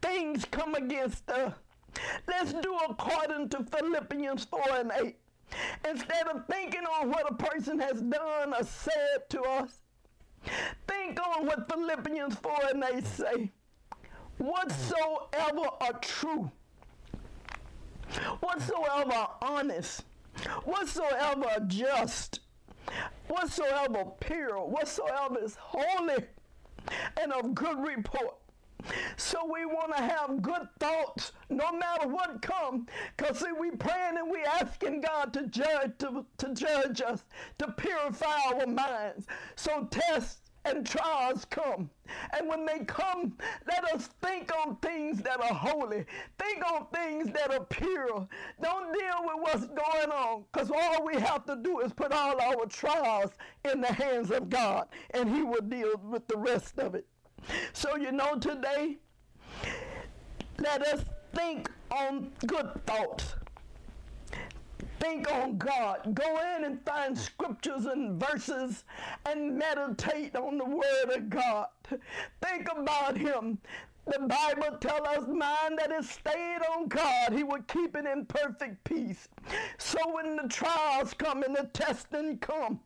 things 0.00 0.44
come 0.44 0.74
against 0.74 1.28
us. 1.30 1.54
Let's 2.26 2.52
do 2.52 2.76
according 2.88 3.50
to 3.50 3.64
Philippians 3.64 4.44
4 4.44 4.60
and 4.76 4.92
8. 4.94 5.16
Instead 5.88 6.28
of 6.28 6.46
thinking 6.46 6.84
on 6.84 7.10
what 7.10 7.30
a 7.30 7.34
person 7.34 7.78
has 7.78 8.00
done 8.00 8.54
or 8.54 8.64
said 8.64 9.28
to 9.30 9.42
us, 9.42 9.82
think 10.88 11.20
on 11.20 11.46
what 11.46 11.70
Philippians 11.70 12.36
4 12.36 12.52
and 12.72 12.84
8 12.84 13.06
say. 13.06 13.50
Whatsoever 14.38 15.68
are 15.80 15.98
true, 16.00 16.50
whatsoever 18.40 19.12
are 19.12 19.36
honest, 19.42 20.04
whatsoever 20.64 21.46
are 21.46 21.60
just, 21.66 22.40
whatsoever 23.28 24.04
pure, 24.20 24.58
whatsoever 24.66 25.38
is 25.42 25.56
holy 25.56 26.24
and 27.20 27.32
of 27.32 27.54
good 27.54 27.78
report. 27.78 28.36
So 29.16 29.38
we 29.44 29.64
want 29.64 29.96
to 29.96 30.02
have 30.02 30.42
good 30.42 30.66
thoughts 30.80 31.32
no 31.48 31.70
matter 31.72 32.08
what 32.08 32.42
comes. 32.42 32.88
Because 33.16 33.38
see, 33.38 33.52
we 33.58 33.70
praying 33.70 34.18
and 34.18 34.30
we 34.30 34.42
asking 34.42 35.02
God 35.02 35.32
to 35.34 35.46
judge 35.46 35.92
to, 35.98 36.26
to 36.38 36.54
judge 36.54 37.00
us, 37.00 37.24
to 37.58 37.68
purify 37.72 38.54
our 38.54 38.66
minds. 38.66 39.26
So 39.54 39.86
test 39.90 40.50
and 40.64 40.86
trials 40.86 41.44
come. 41.46 41.90
And 42.38 42.48
when 42.48 42.64
they 42.64 42.80
come, 42.80 43.36
let 43.66 43.84
us 43.92 44.08
think 44.22 44.50
on 44.54 44.76
things 44.76 45.22
that 45.22 45.40
are 45.40 45.54
holy. 45.54 46.04
Think 46.38 46.64
on 46.70 46.86
things 46.92 47.32
that 47.32 47.52
are 47.52 47.64
pure. 47.64 48.28
Don't 48.60 48.92
deal 48.92 49.20
with 49.24 49.36
what's 49.40 49.66
going 49.66 50.10
on 50.10 50.44
because 50.52 50.70
all 50.70 51.04
we 51.04 51.14
have 51.14 51.44
to 51.46 51.56
do 51.56 51.80
is 51.80 51.92
put 51.92 52.12
all 52.12 52.40
our 52.40 52.66
trials 52.66 53.30
in 53.70 53.80
the 53.80 53.92
hands 53.92 54.30
of 54.30 54.48
God 54.50 54.88
and 55.14 55.34
He 55.34 55.42
will 55.42 55.62
deal 55.62 56.00
with 56.04 56.26
the 56.28 56.36
rest 56.36 56.78
of 56.78 56.94
it. 56.94 57.06
So, 57.72 57.96
you 57.96 58.12
know, 58.12 58.36
today, 58.36 58.98
let 60.58 60.82
us 60.82 61.04
think 61.34 61.70
on 61.90 62.30
good 62.46 62.70
thoughts 62.86 63.34
think 65.02 65.30
on 65.32 65.58
God. 65.58 66.14
Go 66.14 66.38
in 66.56 66.64
and 66.64 66.80
find 66.84 67.18
scriptures 67.18 67.86
and 67.86 68.20
verses 68.20 68.84
and 69.26 69.58
meditate 69.58 70.36
on 70.36 70.58
the 70.58 70.64
Word 70.64 71.16
of 71.16 71.28
God. 71.28 71.66
Think 72.40 72.68
about 72.74 73.16
Him. 73.16 73.58
The 74.06 74.20
Bible 74.20 74.78
tells 74.80 75.06
us, 75.06 75.28
mind 75.28 75.78
that 75.78 75.92
is 75.92 76.08
stayed 76.08 76.60
on 76.76 76.86
God, 76.86 77.32
He 77.32 77.42
will 77.42 77.62
keep 77.62 77.96
it 77.96 78.06
in 78.06 78.26
perfect 78.26 78.82
peace. 78.84 79.28
So 79.78 79.98
when 80.12 80.36
the 80.36 80.48
trials 80.48 81.14
come 81.14 81.42
and 81.42 81.54
the 81.54 81.68
testing 81.72 82.38
come, 82.38 82.80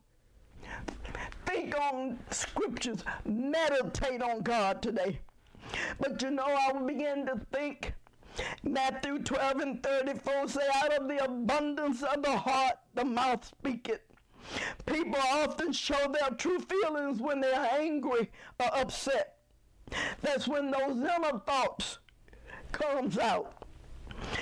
think 1.45 1.79
on 1.79 2.19
scriptures, 2.31 3.05
meditate 3.25 4.23
on 4.23 4.41
God 4.41 4.81
today. 4.83 5.21
But 5.99 6.23
you 6.23 6.31
know, 6.31 6.47
I 6.47 6.73
will 6.73 6.87
begin 6.87 7.27
to 7.27 7.41
think 7.53 7.93
Matthew 8.63 9.19
12 9.21 9.61
and 9.61 9.83
34 9.83 10.49
say, 10.49 10.69
out 10.75 10.93
of 10.93 11.09
the 11.09 11.25
abundance 11.25 12.03
of 12.03 12.23
the 12.23 12.37
heart, 12.37 12.79
the 12.95 13.05
mouth 13.05 13.45
speaketh. 13.45 14.01
People 14.87 15.21
often 15.33 15.73
show 15.73 16.13
their 16.13 16.31
true 16.37 16.61
feelings 16.61 17.21
when 17.21 17.41
they 17.41 17.53
are 17.53 17.69
angry 17.73 18.31
or 18.61 18.79
upset. 18.79 19.39
That's 20.23 20.47
when 20.47 20.71
those 20.71 20.97
inner 20.99 21.39
thoughts 21.47 21.99
comes 22.73 23.19
out. 23.19 23.53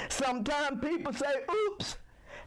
Sometimes 0.08 0.80
people 0.80 1.12
say, 1.12 1.44
oops, 1.52 1.96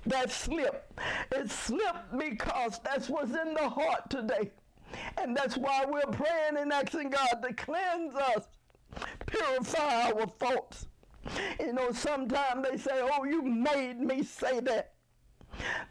that 0.05 0.31
slipped. 0.31 0.99
It 1.31 1.51
slipped 1.51 2.17
because 2.17 2.79
that's 2.83 3.09
what's 3.09 3.31
in 3.31 3.53
the 3.53 3.69
heart 3.69 4.09
today. 4.09 4.51
And 5.17 5.35
that's 5.35 5.57
why 5.57 5.85
we're 5.85 6.01
praying 6.11 6.57
and 6.57 6.71
asking 6.71 7.09
God 7.09 7.43
to 7.43 7.53
cleanse 7.53 8.15
us, 8.15 8.47
purify 9.25 10.11
our 10.11 10.27
thoughts. 10.27 10.87
You 11.59 11.73
know, 11.73 11.91
sometimes 11.91 12.67
they 12.67 12.77
say, 12.77 13.01
oh, 13.01 13.23
you 13.23 13.41
made 13.41 13.99
me 13.99 14.23
say 14.23 14.59
that. 14.61 14.93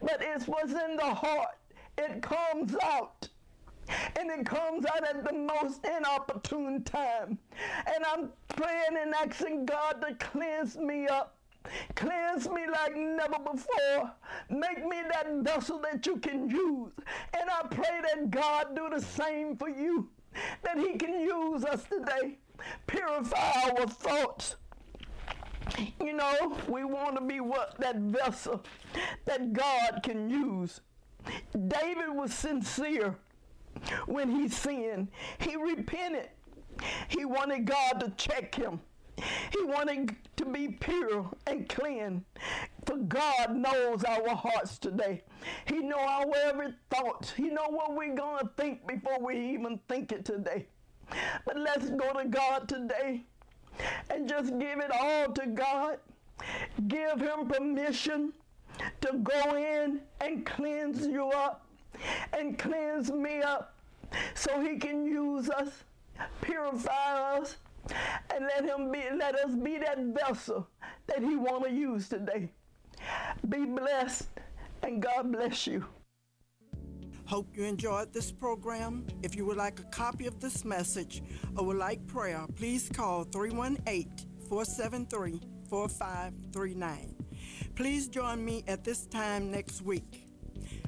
But 0.01 0.19
it's 0.21 0.47
what's 0.47 0.71
in 0.71 0.95
the 0.95 1.13
heart. 1.13 1.57
It 1.97 2.21
comes 2.21 2.75
out. 2.83 3.27
And 4.19 4.29
it 4.29 4.45
comes 4.45 4.85
out 4.85 5.07
at 5.07 5.23
the 5.23 5.33
most 5.33 5.85
inopportune 5.85 6.83
time. 6.83 7.37
And 7.85 8.05
I'm 8.05 8.29
praying 8.49 8.97
and 9.01 9.13
asking 9.15 9.65
God 9.65 10.01
to 10.01 10.13
cleanse 10.15 10.77
me 10.77 11.07
up. 11.07 11.35
Cleanse 11.95 12.49
me 12.49 12.61
like 12.71 12.95
never 12.95 13.39
before. 13.39 14.11
Make 14.49 14.85
me 14.85 14.97
that 15.11 15.27
vessel 15.41 15.79
that 15.79 16.05
you 16.05 16.17
can 16.17 16.49
use. 16.49 16.93
And 17.39 17.49
I 17.49 17.67
pray 17.67 18.01
that 18.03 18.29
God 18.29 18.75
do 18.75 18.89
the 18.89 19.01
same 19.01 19.55
for 19.55 19.69
you. 19.69 20.09
That 20.63 20.77
he 20.77 20.95
can 20.97 21.19
use 21.19 21.63
us 21.65 21.83
today. 21.83 22.37
Purify 22.87 23.69
our 23.69 23.87
thoughts 23.87 24.55
you 25.99 26.13
know, 26.13 26.57
we 26.67 26.83
want 26.83 27.15
to 27.15 27.21
be 27.21 27.39
what 27.39 27.79
that 27.79 27.95
vessel 27.97 28.63
that 29.25 29.53
God 29.53 30.01
can 30.03 30.29
use. 30.29 30.81
David 31.67 32.09
was 32.09 32.33
sincere 32.33 33.15
when 34.05 34.29
he 34.29 34.47
sinned. 34.47 35.09
He 35.39 35.55
repented. 35.55 36.29
He 37.09 37.25
wanted 37.25 37.65
God 37.65 37.99
to 37.99 38.09
check 38.11 38.55
him. 38.55 38.79
He 39.17 39.63
wanted 39.63 40.15
to 40.35 40.45
be 40.45 40.69
pure 40.69 41.29
and 41.47 41.67
clean. 41.67 42.23
For 42.85 42.97
God 42.97 43.55
knows 43.55 44.03
our 44.03 44.29
hearts 44.35 44.77
today. 44.77 45.23
He 45.65 45.79
know 45.79 45.99
our 45.99 46.25
every 46.45 46.73
thought. 46.89 47.33
He 47.35 47.49
know 47.49 47.67
what 47.67 47.95
we're 47.95 48.15
going 48.15 48.39
to 48.39 48.51
think 48.57 48.85
before 48.85 49.19
we 49.19 49.53
even 49.53 49.79
think 49.89 50.11
it 50.11 50.23
today. 50.23 50.67
But 51.45 51.57
let's 51.57 51.89
go 51.89 52.13
to 52.13 52.27
God 52.27 52.69
today 52.69 53.25
and 54.09 54.27
just 54.27 54.57
give 54.59 54.79
it 54.79 54.91
all 54.91 55.31
to 55.33 55.47
God. 55.47 55.97
Give 56.87 57.19
him 57.19 57.47
permission 57.47 58.33
to 59.01 59.13
go 59.23 59.55
in 59.55 60.01
and 60.21 60.45
cleanse 60.45 61.07
you 61.07 61.29
up 61.29 61.65
and 62.33 62.57
cleanse 62.57 63.11
me 63.11 63.41
up 63.41 63.73
so 64.35 64.61
he 64.61 64.77
can 64.77 65.05
use 65.05 65.49
us, 65.49 65.69
purify 66.41 67.37
us, 67.37 67.57
and 68.33 68.45
let 68.45 68.65
him 68.65 68.91
be 68.91 69.03
let 69.17 69.35
us 69.35 69.55
be 69.55 69.77
that 69.77 69.97
vessel 69.99 70.67
that 71.07 71.19
he 71.19 71.35
want 71.35 71.63
to 71.63 71.71
use 71.71 72.09
today. 72.09 72.49
Be 73.49 73.65
blessed 73.65 74.27
and 74.83 75.01
God 75.01 75.31
bless 75.31 75.67
you. 75.67 75.85
Hope 77.27 77.57
you 77.57 77.65
enjoyed 77.65 78.13
this 78.13 78.31
program. 78.31 79.05
If 79.21 79.35
you 79.35 79.45
would 79.45 79.57
like 79.57 79.81
a 79.81 79.83
copy 79.83 80.27
of 80.27 80.39
this 80.39 80.63
message 80.63 81.21
or 81.57 81.65
would 81.65 81.75
like 81.75 82.07
prayer, 82.07 82.45
please 82.55 82.87
call 82.87 83.25
318 83.25 84.09
473 84.47 85.41
4539. 85.69 87.15
Please 87.75 88.07
join 88.07 88.45
me 88.45 88.63
at 88.69 88.85
this 88.85 89.07
time 89.07 89.51
next 89.51 89.81
week. 89.81 90.23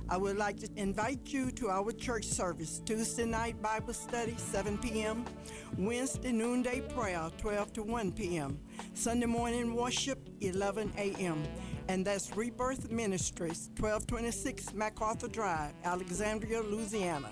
I 0.08 0.16
would 0.16 0.38
like 0.38 0.58
to 0.62 0.70
invite 0.78 1.28
you 1.28 1.52
to 1.52 1.68
our 1.70 1.92
church 1.92 2.24
service 2.24 2.82
Tuesday 2.86 3.26
night 3.26 3.62
Bible 3.62 3.94
study, 3.94 4.36
7 4.38 4.78
p.m., 4.78 5.26
Wednesday 5.78 6.32
noonday 6.32 6.80
prayer, 6.96 7.30
12 7.38 7.74
to 7.74 7.84
1 7.84 8.14
p.m., 8.14 8.58
Sunday 8.94 9.26
morning 9.26 9.76
worship, 9.76 10.30
11 10.40 10.94
a.m., 10.98 11.44
and 11.90 12.06
that's 12.06 12.38
Rebirth 12.38 12.92
Ministries, 12.92 13.72
1226 13.80 14.76
MacArthur 14.76 15.28
Drive, 15.28 15.74
Alexandria, 15.84 16.62
Louisiana. 16.62 17.32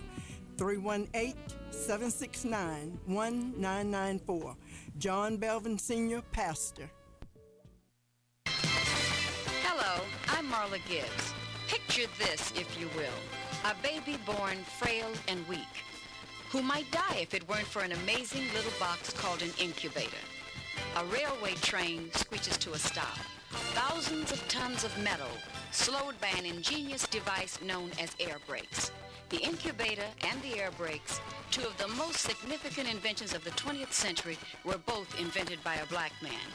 318 0.58 1.36
769 1.70 3.00
1994. 3.06 4.56
John 4.98 5.38
Belvin 5.38 5.80
Sr., 5.80 6.24
Pastor. 6.32 6.90
Hello, 8.48 10.04
I'm 10.28 10.50
Marla 10.50 10.80
Gibbs. 10.90 11.34
Picture 11.68 12.10
this, 12.18 12.52
if 12.56 12.80
you 12.80 12.90
will. 12.96 13.20
A 13.64 13.76
baby 13.84 14.18
born 14.26 14.58
frail 14.80 15.12
and 15.28 15.48
weak, 15.48 15.60
who 16.50 16.64
might 16.64 16.90
die 16.92 17.20
if 17.22 17.36
it 17.36 17.48
weren't 17.48 17.68
for 17.68 17.84
an 17.84 17.92
amazing 17.92 18.46
little 18.56 18.74
box 18.80 19.14
called 19.14 19.44
an 19.44 19.52
incubator. 19.62 20.18
A 20.96 21.06
railway 21.06 21.54
train 21.62 22.10
screeches 22.14 22.58
to 22.58 22.74
a 22.74 22.80
stop. 22.80 23.20
Thousands 23.74 24.32
of 24.32 24.48
tons 24.48 24.84
of 24.84 24.98
metal 25.04 25.28
slowed 25.72 26.20
by 26.22 26.30
an 26.38 26.46
ingenious 26.46 27.08
device 27.08 27.60
known 27.62 27.92
as 28.02 28.16
air 28.20 28.38
brakes. 28.48 28.92
The 29.30 29.38
incubator 29.38 30.06
and 30.30 30.42
the 30.42 30.60
air 30.60 30.72
brakes, 30.78 31.20
two 31.52 31.66
of 31.66 31.78
the 31.78 31.88
most 31.90 32.22
significant 32.22 32.90
inventions 32.90 33.34
of 33.34 33.44
the 33.44 33.52
20th 33.52 33.92
century, 33.92 34.38
were 34.64 34.78
both 34.86 35.20
invented 35.20 35.64
by 35.64 35.76
a 35.76 35.86
black 35.88 36.14
man, 36.22 36.48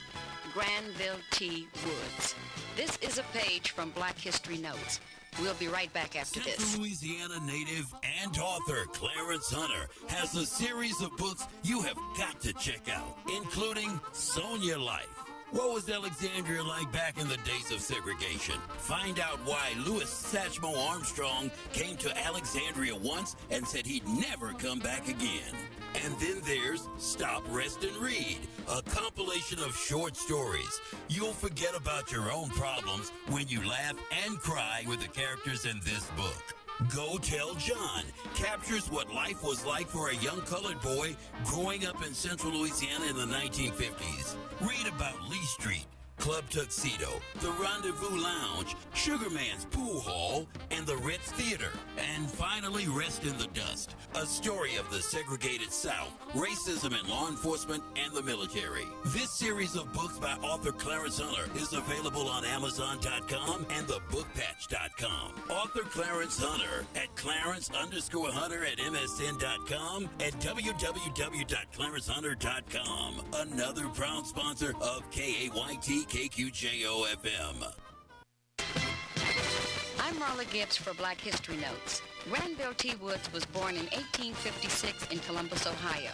Granville 0.54 1.20
T. 1.32 1.68
Woods. 1.84 2.34
This 2.76 2.96
is 3.02 3.18
a 3.18 3.24
page 3.36 3.70
from 3.72 3.90
Black 3.90 4.18
History 4.18 4.58
Notes. 4.58 5.00
We'll 5.40 5.54
be 5.54 5.68
right 5.68 5.92
back 5.92 6.16
after 6.16 6.40
Central 6.40 6.56
this. 6.56 6.78
Louisiana 6.78 7.40
native 7.44 7.92
and 8.20 8.36
author 8.38 8.84
Clarence 8.92 9.50
Hunter 9.50 9.88
has 10.08 10.34
a 10.34 10.44
series 10.44 11.00
of 11.00 11.16
books 11.16 11.46
you 11.62 11.80
have 11.82 11.96
got 12.18 12.40
to 12.42 12.52
check 12.54 12.88
out, 12.90 13.18
including 13.34 13.98
Sonia 14.12 14.78
Life. 14.78 15.21
What 15.52 15.74
was 15.74 15.90
Alexandria 15.90 16.64
like 16.64 16.90
back 16.92 17.20
in 17.20 17.28
the 17.28 17.36
days 17.36 17.70
of 17.72 17.80
segregation? 17.80 18.54
Find 18.78 19.20
out 19.20 19.38
why 19.44 19.74
Louis 19.84 20.04
Satchmo 20.04 20.74
Armstrong 20.88 21.50
came 21.74 21.98
to 21.98 22.24
Alexandria 22.26 22.96
once 22.96 23.36
and 23.50 23.68
said 23.68 23.84
he'd 23.84 24.08
never 24.08 24.54
come 24.54 24.78
back 24.78 25.08
again. 25.08 25.54
And 26.02 26.14
then 26.14 26.40
there's 26.46 26.88
Stop, 26.96 27.42
Rest, 27.50 27.84
and 27.84 27.94
Read, 27.98 28.38
a 28.66 28.80
compilation 28.80 29.58
of 29.58 29.76
short 29.76 30.16
stories. 30.16 30.80
You'll 31.10 31.34
forget 31.34 31.76
about 31.76 32.10
your 32.10 32.32
own 32.32 32.48
problems 32.48 33.12
when 33.28 33.46
you 33.46 33.60
laugh 33.68 33.96
and 34.24 34.38
cry 34.38 34.84
with 34.88 35.02
the 35.02 35.08
characters 35.08 35.66
in 35.66 35.80
this 35.84 36.06
book. 36.16 36.61
Go 36.94 37.16
Tell 37.18 37.54
John 37.54 38.02
captures 38.34 38.90
what 38.90 39.12
life 39.12 39.42
was 39.42 39.64
like 39.64 39.86
for 39.86 40.08
a 40.08 40.14
young 40.16 40.40
colored 40.42 40.80
boy 40.80 41.14
growing 41.44 41.86
up 41.86 42.04
in 42.04 42.12
central 42.12 42.52
Louisiana 42.52 43.04
in 43.06 43.16
the 43.16 43.26
1950s. 43.26 44.36
Read 44.60 44.86
about 44.88 45.22
Lee 45.30 45.44
Street, 45.44 45.86
Club 46.18 46.44
Tuxedo, 46.50 47.20
the 47.40 47.50
Rendezvous 47.52 48.14
Lounge, 48.16 48.74
Sugarman's 48.94 49.64
Pool 49.70 50.00
Hall, 50.00 50.46
and 50.70 50.86
the 50.86 50.96
Ritz 50.98 51.32
Theater. 51.32 51.70
And 51.98 52.30
finally, 52.30 52.86
Rest 52.88 53.24
in 53.24 53.36
the 53.38 53.48
Dust, 53.48 53.96
a 54.14 54.24
story 54.24 54.76
of 54.76 54.88
the 54.90 55.02
segregated 55.02 55.72
South, 55.72 56.12
racism 56.32 56.92
in 57.00 57.08
law 57.08 57.28
enforcement, 57.28 57.82
and 57.96 58.14
the 58.14 58.22
military. 58.22 58.84
This 59.06 59.30
series 59.30 59.74
of 59.74 59.92
books 59.92 60.18
by 60.18 60.34
author 60.34 60.70
Clarence 60.70 61.18
Hunter 61.18 61.50
is 61.56 61.72
available 61.72 62.28
on 62.28 62.44
Amazon.com 62.44 63.66
and 63.70 63.86
thebookpatch.com. 63.88 65.32
Author 65.50 65.82
Clarence 65.82 66.38
Hunter 66.40 66.86
at 66.94 67.12
Clarence 67.16 67.68
underscore 67.70 68.30
Hunter 68.30 68.64
at 68.64 68.78
MSN.com 68.78 70.08
and 70.20 70.32
www.clarencehunter.com. 70.34 73.22
Another 73.34 73.88
proud 73.88 74.24
sponsor 74.26 74.74
of 74.80 75.02
KAYT 75.10 76.06
KQJO 76.12 77.06
FM. 77.22 77.72
I'm 79.98 80.14
Marla 80.16 80.44
Gibbs 80.52 80.76
for 80.76 80.92
Black 80.92 81.18
History 81.18 81.56
Notes. 81.56 82.02
Granville 82.28 82.74
T. 82.74 82.96
Woods 82.96 83.32
was 83.32 83.46
born 83.46 83.76
in 83.76 83.86
1856 83.86 85.06
in 85.10 85.20
Columbus, 85.20 85.66
Ohio. 85.66 86.10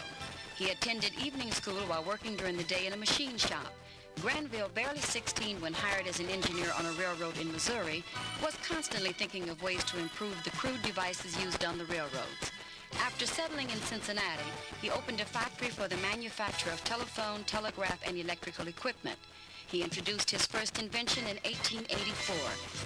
He 0.56 0.70
attended 0.70 1.11
evening 1.20 1.50
school 1.50 1.80
while 1.88 2.04
working 2.04 2.37
during 2.37 2.56
the 2.56 2.62
day 2.62 2.87
in 2.87 2.92
a 2.92 2.96
machine 2.96 3.37
shop. 3.38 3.74
Granville, 4.22 4.70
barely 4.72 5.00
16 5.00 5.61
when 5.61 5.72
hired 5.72 6.06
as 6.06 6.20
an 6.20 6.28
engineer 6.28 6.70
on 6.78 6.87
a 6.87 6.92
railroad 6.92 7.37
in 7.40 7.50
Missouri, 7.50 8.04
was 8.40 8.54
constantly 8.62 9.11
thinking 9.11 9.48
of 9.48 9.61
ways 9.64 9.82
to 9.82 9.98
improve 9.98 10.37
the 10.44 10.50
crude 10.50 10.80
devices 10.82 11.37
used 11.42 11.64
on 11.64 11.76
the 11.76 11.87
railroads. 11.87 12.52
After 13.00 13.26
settling 13.26 13.68
in 13.70 13.80
Cincinnati, 13.80 14.52
he 14.80 14.90
opened 14.90 15.20
a 15.20 15.24
factory 15.24 15.70
for 15.70 15.88
the 15.88 15.96
manufacture 15.96 16.70
of 16.70 16.84
telephone, 16.84 17.42
telegraph, 17.44 17.98
and 18.06 18.16
electrical 18.16 18.68
equipment. 18.68 19.18
He 19.70 19.83
introduced 19.83 20.31
his 20.31 20.46
first 20.46 20.78
invention 20.78 21.24
in 21.24 21.37
1884, 21.44 22.35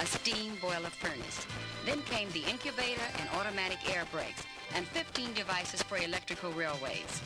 a 0.01 0.07
steam 0.07 0.57
boiler 0.61 0.91
furnace. 0.91 1.47
Then 1.87 2.03
came 2.03 2.29
the 2.31 2.43
incubator 2.51 3.07
and 3.21 3.29
automatic 3.39 3.79
air 3.95 4.05
brakes, 4.11 4.43
and 4.75 4.85
15 4.89 5.33
devices 5.33 5.81
for 5.83 5.97
electrical 5.97 6.51
railways. 6.51 7.23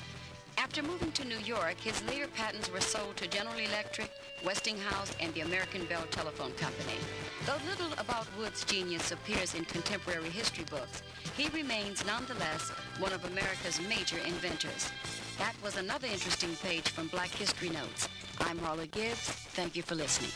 After 0.58 0.82
moving 0.82 1.10
to 1.12 1.24
New 1.24 1.38
York, 1.38 1.80
his 1.80 2.02
later 2.04 2.28
patents 2.28 2.70
were 2.70 2.82
sold 2.82 3.16
to 3.16 3.28
General 3.28 3.56
Electric, 3.56 4.10
Westinghouse, 4.44 5.12
and 5.20 5.32
the 5.32 5.40
American 5.40 5.86
Bell 5.86 6.04
Telephone 6.10 6.52
Company. 6.52 6.98
Though 7.46 7.56
little 7.66 7.92
about 7.98 8.26
Wood's 8.38 8.62
genius 8.62 9.10
appears 9.10 9.54
in 9.54 9.64
contemporary 9.64 10.28
history 10.28 10.64
books, 10.68 11.02
he 11.34 11.48
remains 11.48 12.04
nonetheless 12.04 12.72
one 12.98 13.12
of 13.14 13.24
America's 13.24 13.80
major 13.88 14.18
inventors. 14.18 14.90
That 15.38 15.54
was 15.62 15.76
another 15.76 16.06
interesting 16.06 16.56
page 16.62 16.88
from 16.88 17.08
Black 17.08 17.28
History 17.28 17.68
Notes. 17.68 18.08
I'm 18.40 18.58
Marla 18.58 18.90
Gibbs. 18.90 19.28
Thank 19.54 19.76
you 19.76 19.82
for 19.82 19.94
listening. 19.94 20.30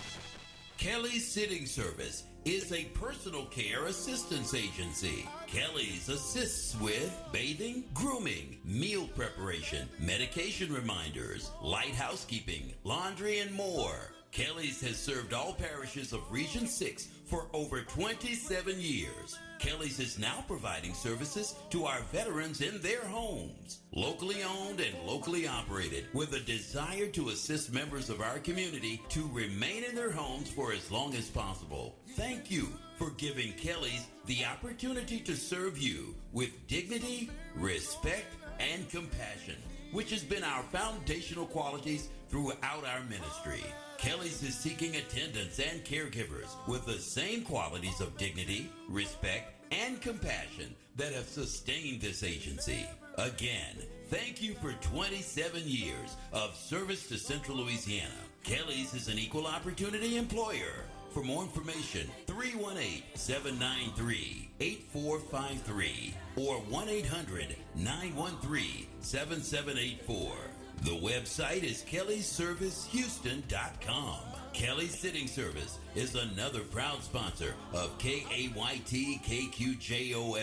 Kelly's 0.76 1.26
Sitting 1.26 1.64
Service 1.64 2.24
is 2.44 2.70
a 2.72 2.84
personal 2.84 3.46
care 3.46 3.86
assistance 3.86 4.54
agency. 4.54 5.26
Kelly's 5.46 6.08
assists 6.10 6.78
with 6.80 7.18
bathing, 7.32 7.84
grooming, 7.94 8.58
meal 8.64 9.06
preparation, 9.16 9.88
medication 9.98 10.72
reminders, 10.72 11.50
light 11.62 11.94
housekeeping, 11.94 12.74
laundry, 12.84 13.38
and 13.38 13.52
more. 13.54 14.12
Kelly's 14.32 14.82
has 14.82 14.96
served 14.96 15.32
all 15.32 15.54
parishes 15.54 16.12
of 16.12 16.30
Region 16.30 16.66
6 16.66 17.08
for 17.24 17.46
over 17.54 17.80
27 17.82 18.78
years. 18.78 19.38
Kelly's 19.60 20.00
is 20.00 20.18
now 20.18 20.42
providing 20.48 20.94
services 20.94 21.54
to 21.68 21.84
our 21.84 22.00
veterans 22.12 22.62
in 22.62 22.80
their 22.80 23.04
homes. 23.04 23.80
Locally 23.94 24.42
owned 24.42 24.80
and 24.80 25.06
locally 25.06 25.46
operated 25.46 26.06
with 26.14 26.32
a 26.32 26.40
desire 26.40 27.06
to 27.08 27.28
assist 27.28 27.70
members 27.70 28.08
of 28.08 28.22
our 28.22 28.38
community 28.38 29.02
to 29.10 29.28
remain 29.34 29.84
in 29.84 29.94
their 29.94 30.10
homes 30.10 30.50
for 30.50 30.72
as 30.72 30.90
long 30.90 31.14
as 31.14 31.28
possible. 31.28 31.94
Thank 32.16 32.50
you 32.50 32.68
for 32.96 33.10
giving 33.10 33.52
Kelly's 33.52 34.06
the 34.24 34.46
opportunity 34.46 35.20
to 35.20 35.36
serve 35.36 35.76
you 35.76 36.14
with 36.32 36.66
dignity, 36.66 37.28
respect, 37.54 38.32
and 38.58 38.88
compassion, 38.88 39.56
which 39.92 40.10
has 40.10 40.22
been 40.24 40.42
our 40.42 40.62
foundational 40.64 41.44
qualities 41.44 42.08
throughout 42.30 42.86
our 42.86 43.02
ministry. 43.10 43.64
Kelly's 44.00 44.42
is 44.42 44.54
seeking 44.54 44.96
attendants 44.96 45.58
and 45.58 45.84
caregivers 45.84 46.56
with 46.66 46.86
the 46.86 46.98
same 46.98 47.42
qualities 47.42 48.00
of 48.00 48.16
dignity, 48.16 48.70
respect, 48.88 49.52
and 49.72 50.00
compassion 50.00 50.74
that 50.96 51.12
have 51.12 51.28
sustained 51.28 52.00
this 52.00 52.22
agency. 52.22 52.86
Again, 53.18 53.76
thank 54.08 54.40
you 54.40 54.54
for 54.54 54.72
27 54.80 55.60
years 55.66 56.16
of 56.32 56.56
service 56.56 57.08
to 57.08 57.18
Central 57.18 57.58
Louisiana. 57.58 58.08
Kelly's 58.42 58.94
is 58.94 59.08
an 59.08 59.18
equal 59.18 59.46
opportunity 59.46 60.16
employer. 60.16 60.86
For 61.12 61.22
more 61.22 61.42
information, 61.42 62.08
318 62.26 63.02
793 63.14 64.48
8453 64.60 66.14
or 66.36 66.54
1 66.54 66.88
800 66.88 67.54
913 67.74 68.86
7784. 69.00 70.49
The 70.82 70.96
website 70.96 71.62
is 71.62 71.82
kellyservicehouston.com. 71.82 74.18
Kelly 74.54 74.88
Sitting 74.88 75.26
Service 75.26 75.78
is 75.94 76.14
another 76.14 76.60
proud 76.60 77.02
sponsor 77.02 77.54
of 77.74 77.98
KAYT 77.98 79.20
KQJO 79.22 80.42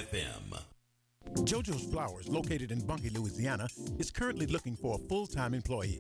JoJo's 1.40 1.92
Flowers, 1.92 2.28
located 2.28 2.72
in 2.72 2.82
Bunkie, 2.82 3.10
Louisiana, 3.10 3.68
is 3.98 4.12
currently 4.12 4.46
looking 4.46 4.76
for 4.76 4.94
a 4.96 5.00
full 5.08 5.26
time 5.26 5.56
employee. 5.56 6.00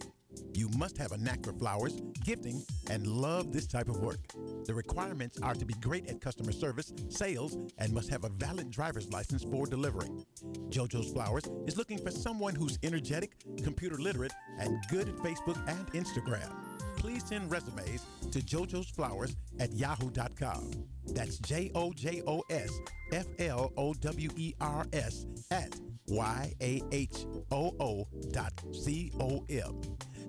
You 0.53 0.69
must 0.77 0.97
have 0.97 1.11
a 1.11 1.17
knack 1.17 1.43
for 1.43 1.53
flowers, 1.53 2.01
gifting, 2.23 2.63
and 2.89 3.05
love 3.07 3.51
this 3.51 3.67
type 3.67 3.89
of 3.89 3.99
work. 3.99 4.19
The 4.65 4.73
requirements 4.73 5.39
are 5.41 5.53
to 5.53 5.65
be 5.65 5.73
great 5.75 6.07
at 6.07 6.21
customer 6.21 6.51
service, 6.51 6.93
sales, 7.09 7.57
and 7.77 7.93
must 7.93 8.09
have 8.09 8.23
a 8.23 8.29
valid 8.29 8.71
driver's 8.71 9.09
license 9.11 9.43
for 9.43 9.65
delivering. 9.65 10.25
JoJo's 10.69 11.11
Flowers 11.11 11.43
is 11.65 11.77
looking 11.77 11.97
for 11.97 12.11
someone 12.11 12.55
who's 12.55 12.79
energetic, 12.83 13.35
computer 13.63 13.97
literate, 13.97 14.33
and 14.59 14.77
good 14.89 15.07
at 15.09 15.15
Facebook 15.17 15.57
and 15.67 15.91
Instagram. 15.93 16.51
Please 16.97 17.23
send 17.25 17.49
resumes 17.51 18.05
to 18.31 18.39
Jojo's 18.41 18.89
Flowers 18.89 19.35
at 19.59 19.71
yahoo.com. 19.73 20.71
That's 21.05 21.37
J 21.39 21.71
O 21.75 21.93
J 21.93 22.21
O 22.27 22.43
S 22.49 22.71
F 23.11 23.25
L 23.39 23.71
O 23.77 23.93
W 23.93 24.29
E 24.35 24.53
R 24.59 24.85
S 24.93 25.25
at 25.51 25.79
Y 26.07 26.53
A 26.61 26.81
H 26.91 27.25
O 27.51 27.73
O 27.79 28.07
dot 28.31 28.53
C 28.71 29.11
O 29.19 29.43
M. 29.49 29.81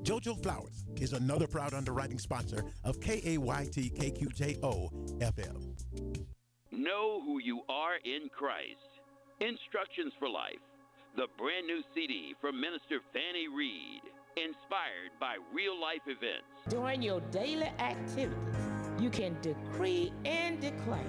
Jojo 0.03 0.41
Flowers 0.43 0.85
is 0.97 1.13
another 1.13 1.47
proud 1.47 1.75
underwriting 1.75 2.19
sponsor 2.19 2.65
of 2.85 2.99
KAYT 3.01 3.95
KQJO 3.95 4.91
FM. 5.21 6.25
Know 6.73 7.21
who 7.25 7.39
you 7.41 7.61
are 7.69 7.97
in 8.05 8.29
Christ. 8.37 9.01
Instructions 9.41 10.13
for 10.19 10.29
Life, 10.29 10.59
the 11.17 11.27
brand 11.39 11.67
new 11.67 11.83
CD 11.95 12.35
from 12.41 12.61
Minister 12.61 13.01
Fanny 13.13 13.47
Reed, 13.49 14.03
inspired 14.37 15.13
by 15.21 15.37
real 15.55 15.81
life 15.81 16.03
events. 16.07 16.47
During 16.69 17.03
your 17.03 17.21
daily 17.31 17.71
activities, 17.79 18.37
you 18.99 19.11
can 19.11 19.37
decree 19.43 20.13
and 20.25 20.61
declare 20.61 21.05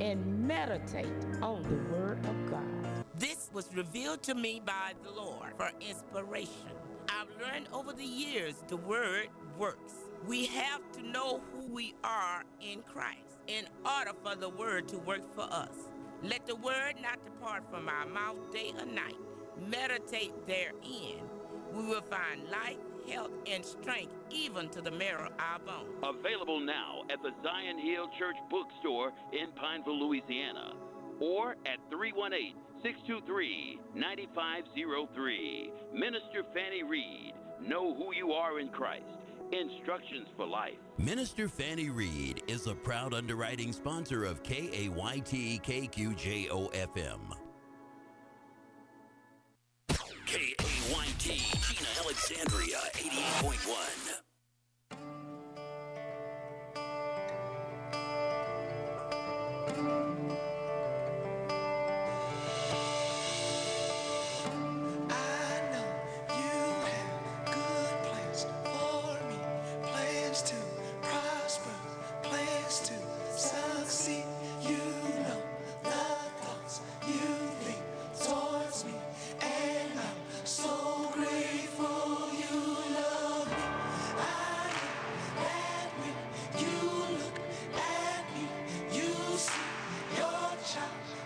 and 0.00 0.46
meditate 0.46 1.12
on 1.42 1.62
the 1.62 1.94
Word 1.94 2.24
of 2.24 2.50
God. 2.50 2.77
This 3.18 3.50
was 3.52 3.74
revealed 3.74 4.22
to 4.24 4.34
me 4.36 4.62
by 4.64 4.92
the 5.02 5.10
Lord 5.10 5.54
for 5.56 5.72
inspiration. 5.80 6.70
I've 7.08 7.28
learned 7.44 7.66
over 7.72 7.92
the 7.92 8.04
years 8.04 8.62
the 8.68 8.76
Word 8.76 9.26
works. 9.58 9.94
We 10.24 10.46
have 10.46 10.82
to 10.92 11.02
know 11.02 11.40
who 11.52 11.66
we 11.66 11.96
are 12.04 12.44
in 12.60 12.82
Christ 12.82 13.38
in 13.48 13.64
order 13.84 14.12
for 14.22 14.36
the 14.36 14.48
Word 14.48 14.86
to 14.88 14.98
work 14.98 15.34
for 15.34 15.52
us. 15.52 15.90
Let 16.22 16.46
the 16.46 16.54
Word 16.54 16.94
not 17.02 17.24
depart 17.24 17.64
from 17.68 17.88
our 17.88 18.06
mouth 18.06 18.52
day 18.52 18.72
or 18.78 18.86
night. 18.86 19.16
Meditate 19.68 20.46
therein. 20.46 21.18
We 21.72 21.86
will 21.86 22.02
find 22.02 22.48
life, 22.48 22.78
health, 23.10 23.32
and 23.48 23.64
strength 23.64 24.14
even 24.30 24.68
to 24.68 24.80
the 24.80 24.92
marrow 24.92 25.26
of 25.26 25.32
our 25.40 25.58
bones. 25.58 25.90
Available 26.04 26.60
now 26.60 27.02
at 27.10 27.20
the 27.22 27.32
Zion 27.42 27.80
Hill 27.80 28.10
Church 28.16 28.36
bookstore 28.48 29.12
in 29.32 29.50
Pineville, 29.60 30.06
Louisiana, 30.06 30.74
or 31.18 31.56
at 31.66 31.78
318 31.90 32.54
623 32.82 33.80
9503. 33.94 35.72
Minister 35.92 36.44
Fanny 36.54 36.82
Reed, 36.82 37.32
know 37.60 37.94
who 37.94 38.14
you 38.14 38.32
are 38.32 38.60
in 38.60 38.68
Christ. 38.68 39.04
Instructions 39.52 40.28
for 40.36 40.46
life. 40.46 40.76
Minister 40.98 41.48
Fanny 41.48 41.90
Reed 41.90 42.42
is 42.46 42.66
a 42.66 42.74
proud 42.74 43.14
underwriting 43.14 43.72
sponsor 43.72 44.24
of 44.24 44.42
KAYT 44.42 45.62
KQJO 45.62 46.72
FM. 46.72 47.20
KAYT, 50.26 51.24
Jena 51.24 51.88
Alexandria, 52.04 52.78
88.1. 52.94 54.27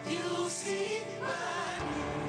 You 0.09 0.49
see 0.49 1.03
my 1.21 1.79
name. 1.79 2.22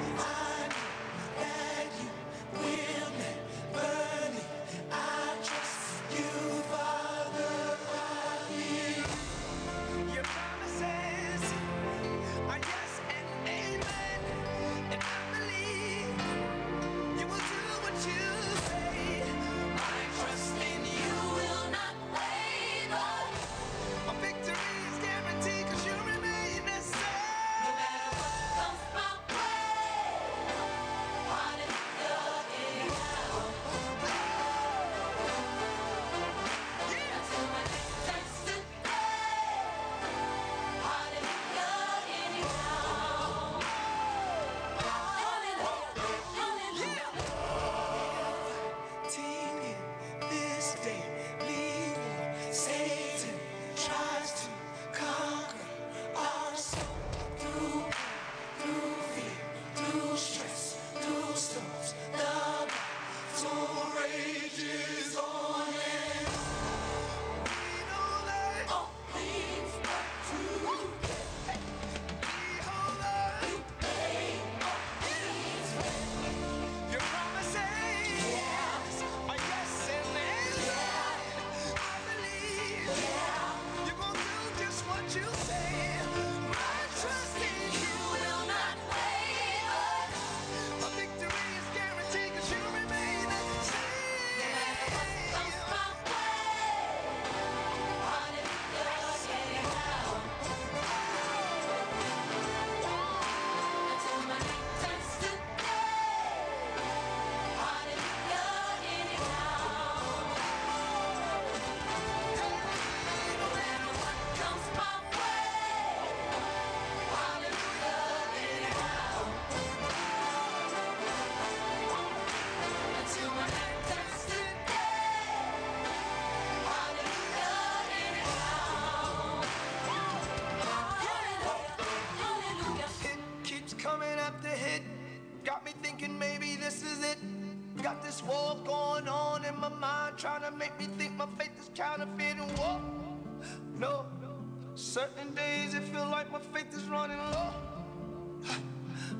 Certain 144.94 145.34
days 145.34 145.74
it 145.74 145.82
feel 145.82 146.06
like 146.06 146.30
my 146.30 146.38
faith 146.38 146.72
is 146.72 146.84
running 146.84 147.18
low. 147.18 147.50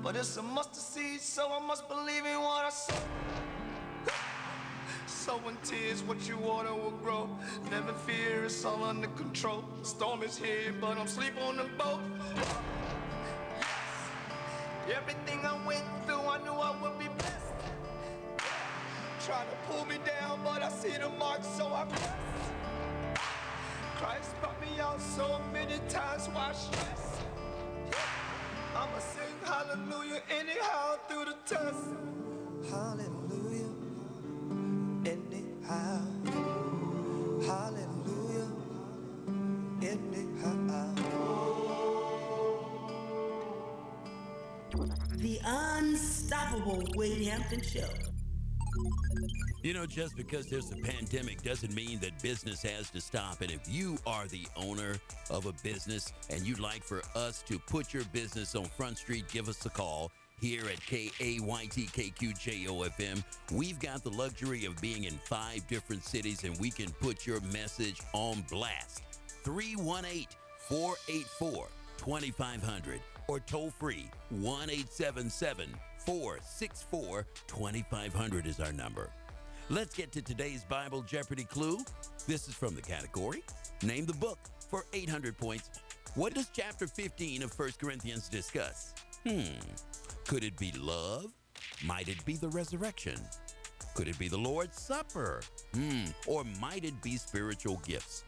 But 0.05 0.15
it's 0.15 0.37
a 0.37 0.43
mustard 0.43 0.77
seed, 0.77 1.21
so 1.21 1.51
I 1.51 1.59
must 1.67 1.89
believe 1.89 2.25
in 2.25 2.39
what 2.39 2.65
I 2.65 2.71
say. 2.71 2.95
Sowing 5.09 5.59
tears, 5.65 6.05
what 6.05 6.29
you 6.29 6.37
water 6.37 6.73
will 6.73 6.97
grow. 7.03 7.29
Never 7.73 7.93
fear, 7.93 8.45
it's 8.45 8.65
all 8.65 8.85
under 8.85 9.09
control. 9.23 9.65
Storm 9.83 10.23
is 10.23 10.39
here, 10.39 10.73
but 10.81 10.97
I'm 10.97 11.09
sleep 11.09 11.35
on 11.45 11.57
the 11.57 11.65
boat. 11.65 12.03
Everything 14.97 15.41
I 15.45 15.57
went 15.67 15.87
through, 16.07 16.25
I 16.35 16.39
knew 16.45 16.53
I 16.53 16.71
would 16.83 17.01
be 17.01 17.09
blessed. 17.09 17.55
Trying 19.27 19.49
to 19.49 19.57
pull 19.67 19.85
me 19.87 19.97
down, 20.07 20.39
but 20.45 20.63
I 20.63 20.69
see 20.69 20.97
the 20.97 21.09
mark, 21.19 21.43
so 21.43 21.67
I 21.67 21.85
press. 21.87 22.13
Christ 23.97 24.35
out 24.81 25.01
so 25.01 25.41
many 25.53 25.79
times, 25.89 26.29
why 26.33 26.53
stress? 26.53 27.21
I'ma 28.75 28.99
sing 28.99 29.37
hallelujah 29.45 30.23
anyhow 30.31 30.97
through 31.09 31.27
the 31.27 31.37
test. 31.47 31.85
Hallelujah, 32.71 33.73
anyhow. 35.07 36.01
Hallelujah, 37.47 38.51
anyhow. 39.83 40.95
The 45.17 45.41
Unstoppable 45.45 46.83
Wade 46.97 47.27
Hampton 47.27 47.63
Show. 47.63 48.14
You 49.63 49.73
know, 49.73 49.87
just 49.87 50.17
because 50.17 50.47
there's 50.47 50.71
a 50.73 50.77
pandemic 50.77 51.43
doesn't 51.43 51.75
mean 51.75 51.99
that 52.01 52.23
business 52.23 52.63
has 52.63 52.91
to 52.91 53.01
stop. 53.01 53.41
And 53.41 53.51
if 53.51 53.61
you 53.69 53.97
are 54.07 54.27
the 54.27 54.47
owner 54.57 54.97
of 55.31 55.47
a 55.47 55.53
business 55.63 56.13
and 56.31 56.47
you'd 56.47 56.61
like 56.61 56.85
for 56.85 57.03
us 57.15 57.43
to 57.49 57.59
put 57.59 57.95
your 57.95 58.05
business 58.13 58.55
on 58.55 58.65
Front 58.65 58.99
Street, 58.99 59.25
give 59.33 59.49
us 59.49 59.65
a 59.65 59.71
call 59.71 60.13
here 60.41 60.67
at 60.67 60.81
KAYTKQJOFM. 60.81 61.45
We've 63.53 63.79
got 63.81 64.05
the 64.05 64.11
luxury 64.11 64.67
of 64.67 64.79
being 64.81 65.05
in 65.05 65.15
five 65.25 65.67
different 65.67 66.05
cities 66.05 66.45
and 66.45 66.59
we 66.59 66.71
can 66.71 66.91
put 67.01 67.27
your 67.27 67.41
message 67.41 68.01
on 68.13 68.45
blast. 68.51 69.03
318 69.45 70.27
484 70.69 71.69
2500 71.97 73.01
or 73.29 73.41
toll 73.41 73.71
free 73.71 74.09
1 74.31 74.71
877 74.71 75.69
464 75.99 77.27
2500 77.47 78.47
is 78.47 78.61
our 78.61 78.73
number. 78.73 79.11
Let's 79.71 79.95
get 79.95 80.13
to 80.13 80.23
today's 80.23 80.65
Bible 80.65 81.03
Jeopardy 81.03 81.45
clue. 81.45 81.79
This 82.27 82.49
is 82.49 82.55
from 82.55 82.75
the 82.75 82.83
category 82.83 83.43
Name 83.85 84.07
the 84.07 84.15
book 84.15 84.39
for 84.71 84.87
800 84.95 85.37
points. 85.37 85.69
What 86.15 86.35
does 86.35 86.49
chapter 86.53 86.87
15 86.87 87.43
of 87.43 87.59
1 87.59 87.73
Corinthians 87.79 88.29
discuss? 88.29 88.95
Hmm. 89.27 89.43
Could 90.27 90.43
it 90.43 90.57
be 90.57 90.73
love? 90.79 91.27
Might 91.85 92.09
it 92.09 92.25
be 92.25 92.37
the 92.37 92.49
resurrection? 92.49 93.17
Could 93.95 94.09
it 94.09 94.19
be 94.19 94.29
the 94.29 94.39
Lord's 94.39 94.81
Supper? 94.81 95.43
Hmm. 95.75 96.05
Or 96.27 96.45
might 96.61 96.85
it 96.85 97.01
be 97.03 97.17
spiritual 97.17 97.83
gifts? 97.87 98.25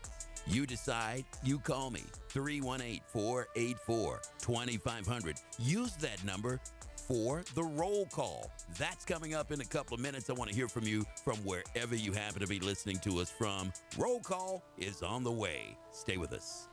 You 0.46 0.66
decide, 0.66 1.24
you 1.42 1.58
call 1.58 1.90
me 1.90 2.02
318 2.36 3.00
484 3.06 4.20
2500. 4.38 5.36
Use 5.58 5.92
that 5.96 6.22
number 6.22 6.60
for 6.94 7.42
the 7.54 7.62
roll 7.62 8.04
call. 8.12 8.50
That's 8.78 9.06
coming 9.06 9.34
up 9.34 9.52
in 9.52 9.62
a 9.62 9.64
couple 9.64 9.94
of 9.94 10.00
minutes. 10.00 10.28
I 10.28 10.34
want 10.34 10.50
to 10.50 10.56
hear 10.56 10.68
from 10.68 10.84
you 10.84 11.06
from 11.24 11.36
wherever 11.38 11.96
you 11.96 12.12
happen 12.12 12.40
to 12.40 12.46
be 12.46 12.60
listening 12.60 12.98
to 12.98 13.20
us 13.20 13.30
from. 13.30 13.72
Roll 13.96 14.20
call 14.20 14.62
is 14.76 15.02
on 15.02 15.24
the 15.24 15.32
way. 15.32 15.78
Stay 15.92 16.18
with 16.18 16.34
us. 16.34 16.68